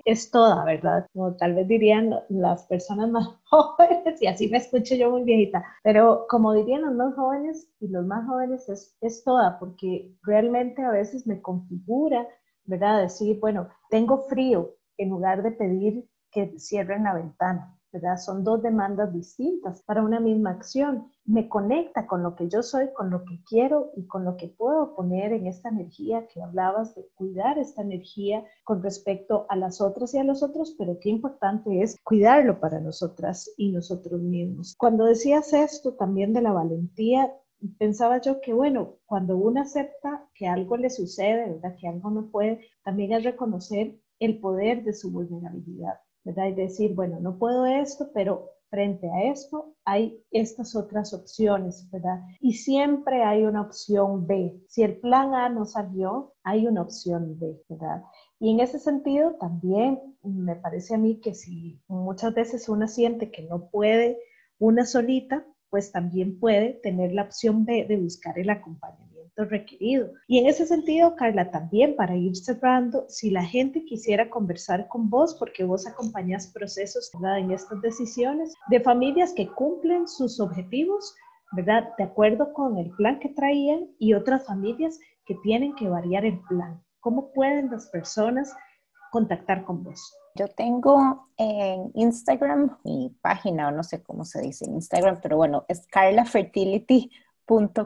es 0.04 0.30
toda, 0.30 0.64
¿verdad? 0.64 1.06
Como 1.12 1.36
tal 1.36 1.54
vez 1.54 1.68
dirían 1.68 2.10
las 2.28 2.64
personas 2.66 3.10
más 3.10 3.28
jóvenes, 3.44 4.20
y 4.20 4.26
así 4.26 4.48
me 4.48 4.58
escucho 4.58 4.94
yo 4.94 5.10
muy 5.10 5.22
viejita, 5.22 5.64
pero 5.82 6.26
como 6.28 6.52
dirían 6.52 6.82
los 6.82 6.94
más 6.94 7.14
jóvenes 7.14 7.68
y 7.80 7.88
los 7.88 8.04
más 8.06 8.26
jóvenes 8.26 8.68
es, 8.68 8.96
es 9.00 9.22
toda, 9.24 9.58
porque 9.58 10.12
realmente 10.22 10.82
a 10.82 10.90
veces 10.90 11.26
me 11.26 11.40
configura, 11.40 12.26
¿verdad? 12.64 13.02
Decir, 13.02 13.38
bueno, 13.40 13.68
tengo 13.90 14.22
frío 14.28 14.74
en 14.98 15.10
lugar 15.10 15.42
de 15.42 15.52
pedir 15.52 16.08
que 16.32 16.58
cierren 16.58 17.04
la 17.04 17.14
ventana. 17.14 17.75
Son 18.16 18.44
dos 18.44 18.62
demandas 18.62 19.12
distintas 19.12 19.82
para 19.82 20.02
una 20.02 20.20
misma 20.20 20.50
acción. 20.50 21.10
Me 21.24 21.48
conecta 21.48 22.06
con 22.06 22.22
lo 22.22 22.34
que 22.34 22.48
yo 22.48 22.62
soy, 22.62 22.92
con 22.94 23.10
lo 23.10 23.24
que 23.24 23.42
quiero 23.48 23.90
y 23.96 24.06
con 24.06 24.24
lo 24.24 24.36
que 24.36 24.48
puedo 24.48 24.94
poner 24.94 25.32
en 25.32 25.46
esta 25.46 25.68
energía 25.68 26.26
que 26.28 26.42
hablabas 26.42 26.94
de 26.94 27.06
cuidar 27.14 27.58
esta 27.58 27.82
energía 27.82 28.44
con 28.64 28.82
respecto 28.82 29.46
a 29.48 29.56
las 29.56 29.80
otras 29.80 30.14
y 30.14 30.18
a 30.18 30.24
los 30.24 30.42
otros, 30.42 30.74
pero 30.78 30.98
qué 31.00 31.10
importante 31.10 31.82
es 31.82 31.96
cuidarlo 32.04 32.60
para 32.60 32.80
nosotras 32.80 33.50
y 33.56 33.72
nosotros 33.72 34.20
mismos. 34.20 34.74
Cuando 34.78 35.04
decías 35.04 35.52
esto 35.52 35.94
también 35.94 36.32
de 36.32 36.42
la 36.42 36.52
valentía, 36.52 37.32
pensaba 37.78 38.20
yo 38.20 38.40
que, 38.40 38.52
bueno, 38.52 38.96
cuando 39.06 39.36
uno 39.36 39.62
acepta 39.62 40.28
que 40.34 40.46
algo 40.46 40.76
le 40.76 40.90
sucede, 40.90 41.52
¿verdad? 41.52 41.76
Que 41.80 41.88
algo 41.88 42.10
no 42.10 42.30
puede, 42.30 42.60
también 42.84 43.12
es 43.12 43.24
reconocer 43.24 43.98
el 44.18 44.38
poder 44.38 44.84
de 44.84 44.92
su 44.92 45.10
vulnerabilidad, 45.10 46.00
Y 46.26 46.54
decir, 46.54 46.94
bueno, 46.94 47.20
no 47.20 47.38
puedo 47.38 47.66
esto, 47.66 48.10
pero 48.12 48.50
frente 48.68 49.08
a 49.08 49.30
esto 49.30 49.76
hay 49.84 50.20
estas 50.32 50.74
otras 50.74 51.14
opciones, 51.14 51.88
¿verdad? 51.90 52.20
Y 52.40 52.54
siempre 52.54 53.22
hay 53.22 53.44
una 53.44 53.60
opción 53.60 54.26
B. 54.26 54.60
Si 54.68 54.82
el 54.82 54.98
plan 54.98 55.34
A 55.34 55.48
no 55.48 55.64
salió, 55.64 56.34
hay 56.42 56.66
una 56.66 56.82
opción 56.82 57.38
B, 57.38 57.62
¿verdad? 57.68 58.02
Y 58.40 58.50
en 58.50 58.60
ese 58.60 58.80
sentido 58.80 59.36
también 59.38 60.00
me 60.22 60.56
parece 60.56 60.96
a 60.96 60.98
mí 60.98 61.20
que 61.20 61.32
si 61.34 61.80
muchas 61.86 62.34
veces 62.34 62.68
una 62.68 62.88
siente 62.88 63.30
que 63.30 63.42
no 63.42 63.70
puede 63.70 64.18
una 64.58 64.84
solita, 64.84 65.46
pues 65.70 65.92
también 65.92 66.40
puede 66.40 66.74
tener 66.82 67.12
la 67.12 67.22
opción 67.22 67.64
B 67.64 67.86
de 67.88 67.96
buscar 67.96 68.36
el 68.38 68.50
acompañamiento 68.50 69.15
requerido. 69.36 70.10
Y 70.28 70.38
en 70.38 70.46
ese 70.46 70.66
sentido, 70.66 71.16
Carla, 71.16 71.50
también 71.50 71.96
para 71.96 72.16
ir 72.16 72.36
cerrando, 72.36 73.04
si 73.08 73.30
la 73.30 73.44
gente 73.44 73.84
quisiera 73.84 74.28
conversar 74.30 74.88
con 74.88 75.10
vos, 75.10 75.34
porque 75.38 75.64
vos 75.64 75.86
acompañas 75.86 76.48
procesos 76.48 77.10
¿verdad? 77.14 77.38
en 77.38 77.50
estas 77.50 77.80
decisiones 77.82 78.54
de 78.70 78.80
familias 78.80 79.32
que 79.34 79.48
cumplen 79.48 80.08
sus 80.08 80.40
objetivos, 80.40 81.14
¿verdad? 81.52 81.88
De 81.98 82.04
acuerdo 82.04 82.52
con 82.52 82.78
el 82.78 82.90
plan 82.92 83.18
que 83.18 83.28
traían 83.30 83.88
y 83.98 84.14
otras 84.14 84.46
familias 84.46 84.98
que 85.26 85.34
tienen 85.42 85.74
que 85.74 85.88
variar 85.88 86.24
el 86.24 86.40
plan. 86.48 86.82
¿Cómo 87.00 87.32
pueden 87.32 87.70
las 87.70 87.86
personas 87.90 88.54
contactar 89.10 89.64
con 89.64 89.82
vos? 89.82 90.14
Yo 90.34 90.48
tengo 90.48 91.30
en 91.38 91.90
Instagram 91.94 92.76
mi 92.84 93.16
página, 93.22 93.68
o 93.68 93.70
no 93.70 93.82
sé 93.82 94.02
cómo 94.02 94.24
se 94.24 94.42
dice 94.42 94.66
en 94.66 94.74
Instagram, 94.74 95.20
pero 95.22 95.36
bueno, 95.36 95.64
es 95.68 95.86
Carla 95.86 96.24
Fertility 96.26 97.10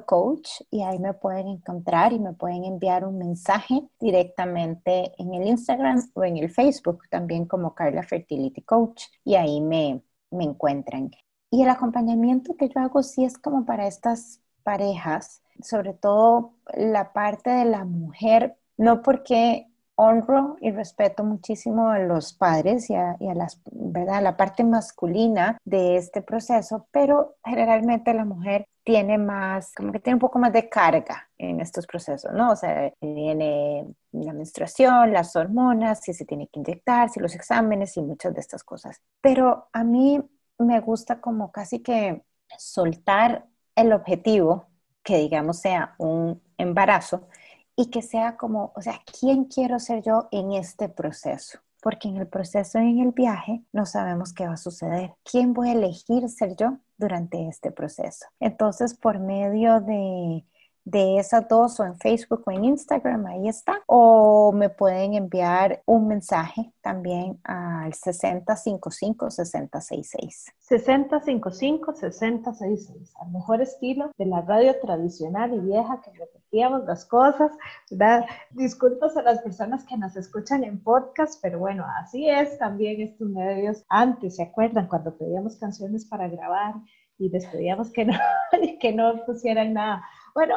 coach 0.06 0.62
y 0.70 0.82
ahí 0.82 0.98
me 0.98 1.14
pueden 1.14 1.48
encontrar 1.48 2.12
y 2.12 2.18
me 2.18 2.32
pueden 2.32 2.64
enviar 2.64 3.04
un 3.04 3.18
mensaje 3.18 3.82
directamente 4.00 5.12
en 5.18 5.34
el 5.34 5.46
Instagram 5.46 6.10
o 6.14 6.24
en 6.24 6.38
el 6.38 6.50
Facebook 6.50 7.02
también 7.10 7.46
como 7.46 7.74
Carla 7.74 8.02
Fertility 8.02 8.62
Coach 8.62 9.04
y 9.24 9.34
ahí 9.34 9.60
me, 9.60 10.02
me 10.30 10.44
encuentran. 10.44 11.10
Y 11.50 11.62
el 11.62 11.68
acompañamiento 11.68 12.56
que 12.56 12.68
yo 12.68 12.80
hago 12.80 13.02
sí 13.02 13.24
es 13.24 13.36
como 13.36 13.64
para 13.64 13.86
estas 13.86 14.40
parejas, 14.62 15.42
sobre 15.62 15.94
todo 15.94 16.54
la 16.74 17.12
parte 17.12 17.50
de 17.50 17.64
la 17.64 17.84
mujer, 17.84 18.56
no 18.76 19.02
porque 19.02 19.66
honro 19.96 20.56
y 20.60 20.70
respeto 20.70 21.24
muchísimo 21.24 21.90
a 21.90 21.98
los 21.98 22.32
padres 22.32 22.88
y 22.88 22.94
a, 22.94 23.16
las, 23.34 23.60
¿verdad? 23.70 24.22
la 24.22 24.36
parte 24.36 24.64
masculina 24.64 25.58
de 25.64 25.96
este 25.96 26.22
proceso, 26.22 26.86
pero 26.90 27.36
generalmente 27.44 28.14
la 28.14 28.24
mujer 28.24 28.66
tiene 28.90 29.18
más, 29.18 29.72
como 29.72 29.92
que 29.92 30.00
tiene 30.00 30.16
un 30.16 30.20
poco 30.20 30.40
más 30.40 30.52
de 30.52 30.68
carga 30.68 31.30
en 31.38 31.60
estos 31.60 31.86
procesos, 31.86 32.32
¿no? 32.32 32.50
O 32.50 32.56
sea, 32.56 32.92
tiene 32.98 33.86
la 34.10 34.32
menstruación, 34.32 35.12
las 35.12 35.36
hormonas, 35.36 36.00
si 36.00 36.12
se 36.12 36.24
tiene 36.24 36.48
que 36.48 36.58
inyectar, 36.58 37.08
si 37.08 37.20
los 37.20 37.36
exámenes 37.36 37.96
y 37.96 38.02
muchas 38.02 38.34
de 38.34 38.40
estas 38.40 38.64
cosas. 38.64 39.00
Pero 39.20 39.68
a 39.72 39.84
mí 39.84 40.20
me 40.58 40.80
gusta 40.80 41.20
como 41.20 41.52
casi 41.52 41.78
que 41.78 42.24
soltar 42.58 43.46
el 43.76 43.92
objetivo, 43.92 44.66
que 45.04 45.18
digamos 45.18 45.60
sea 45.60 45.94
un 45.98 46.42
embarazo, 46.58 47.28
y 47.76 47.90
que 47.90 48.02
sea 48.02 48.36
como, 48.36 48.72
o 48.74 48.82
sea, 48.82 49.00
¿quién 49.20 49.44
quiero 49.44 49.78
ser 49.78 50.02
yo 50.02 50.26
en 50.32 50.50
este 50.50 50.88
proceso? 50.88 51.60
Porque 51.80 52.08
en 52.08 52.16
el 52.16 52.26
proceso, 52.26 52.78
en 52.78 52.98
el 52.98 53.12
viaje, 53.12 53.62
no 53.72 53.86
sabemos 53.86 54.32
qué 54.32 54.48
va 54.48 54.54
a 54.54 54.56
suceder. 54.56 55.14
¿Quién 55.22 55.54
voy 55.54 55.68
a 55.68 55.72
elegir 55.74 56.28
ser 56.28 56.56
yo 56.56 56.78
durante 57.00 57.48
este 57.48 57.72
proceso? 57.72 58.26
Entonces, 58.38 58.94
por 58.94 59.18
medio 59.18 59.80
de 59.80 60.44
de 60.84 61.18
esas 61.18 61.48
dos 61.48 61.80
o 61.80 61.84
en 61.84 61.98
Facebook 61.98 62.42
o 62.46 62.50
en 62.50 62.64
Instagram, 62.64 63.26
ahí 63.26 63.48
está. 63.48 63.82
O 63.86 64.52
me 64.52 64.70
pueden 64.70 65.14
enviar 65.14 65.82
un 65.86 66.08
mensaje 66.08 66.72
también 66.80 67.38
al 67.44 67.92
6055-6066. 67.92 70.52
6055-6066, 70.68 73.12
al 73.20 73.30
mejor 73.30 73.60
estilo 73.60 74.10
de 74.16 74.26
la 74.26 74.40
radio 74.42 74.78
tradicional 74.80 75.54
y 75.54 75.60
vieja 75.60 76.00
que 76.02 76.10
repetíamos 76.50 76.84
las 76.84 77.04
cosas, 77.04 77.52
¿verdad? 77.90 78.24
Disculpas 78.50 79.16
a 79.16 79.22
las 79.22 79.40
personas 79.40 79.84
que 79.84 79.96
nos 79.96 80.16
escuchan 80.16 80.64
en 80.64 80.82
podcast, 80.82 81.40
pero 81.42 81.58
bueno, 81.60 81.84
así 82.02 82.28
es 82.28 82.58
también 82.58 83.00
estos 83.00 83.28
medios. 83.28 83.84
Antes, 83.88 84.36
¿se 84.36 84.42
acuerdan 84.42 84.88
cuando 84.88 85.16
pedíamos 85.16 85.56
canciones 85.56 86.06
para 86.06 86.28
grabar? 86.28 86.74
y 87.22 87.28
les 87.28 87.44
pedíamos 87.48 87.92
que 87.92 88.06
no, 88.06 88.14
que 88.80 88.92
no 88.94 89.26
pusieran 89.26 89.74
nada. 89.74 90.02
Bueno, 90.34 90.54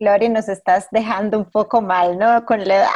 Glory, 0.00 0.28
nos 0.30 0.48
estás 0.48 0.88
dejando 0.90 1.38
un 1.38 1.44
poco 1.44 1.80
mal, 1.80 2.18
¿no? 2.18 2.44
Con 2.44 2.66
la 2.66 2.74
edad. 2.78 2.88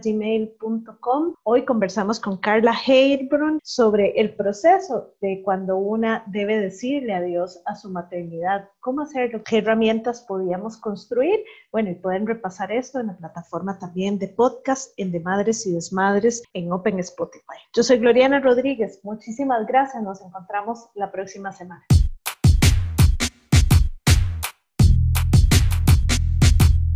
gmail.com. 0.07 1.33
Hoy 1.43 1.65
conversamos 1.65 2.19
con 2.19 2.37
Carla 2.37 2.73
Heilbrun 2.73 3.59
sobre 3.63 4.19
el 4.19 4.35
proceso 4.35 5.13
de 5.21 5.41
cuando 5.43 5.77
una 5.77 6.23
debe 6.27 6.59
decirle 6.59 7.13
adiós 7.13 7.61
a 7.65 7.75
su 7.75 7.91
maternidad. 7.91 8.69
¿Cómo 8.79 9.01
hacerlo? 9.01 9.43
¿Qué 9.43 9.59
herramientas 9.59 10.21
podíamos 10.21 10.77
construir. 10.87 11.43
Bueno, 11.69 11.89
y 11.89 11.95
pueden 11.95 12.25
repasar 12.25 12.71
esto 12.71 13.01
en 13.01 13.07
la 13.07 13.17
plataforma 13.17 13.77
también 13.77 14.17
de 14.19 14.29
podcast 14.29 14.93
en 14.95 15.11
De 15.11 15.19
Madres 15.19 15.67
y 15.67 15.73
Desmadres 15.73 16.43
en 16.53 16.71
Open 16.71 16.97
Spotify. 16.99 17.57
Yo 17.75 17.83
soy 17.83 17.97
Gloriana 17.97 18.39
Rodríguez. 18.39 19.01
Muchísimas 19.03 19.67
gracias. 19.67 20.01
Nos 20.01 20.21
encontramos 20.21 20.87
la 20.95 21.11
próxima 21.11 21.51
semana. 21.51 21.83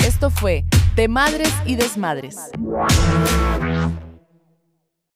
Esto 0.07 0.29
fue 0.29 0.63
De 0.95 1.09
Madres 1.09 1.53
y 1.65 1.75
Desmadres. 1.75 2.37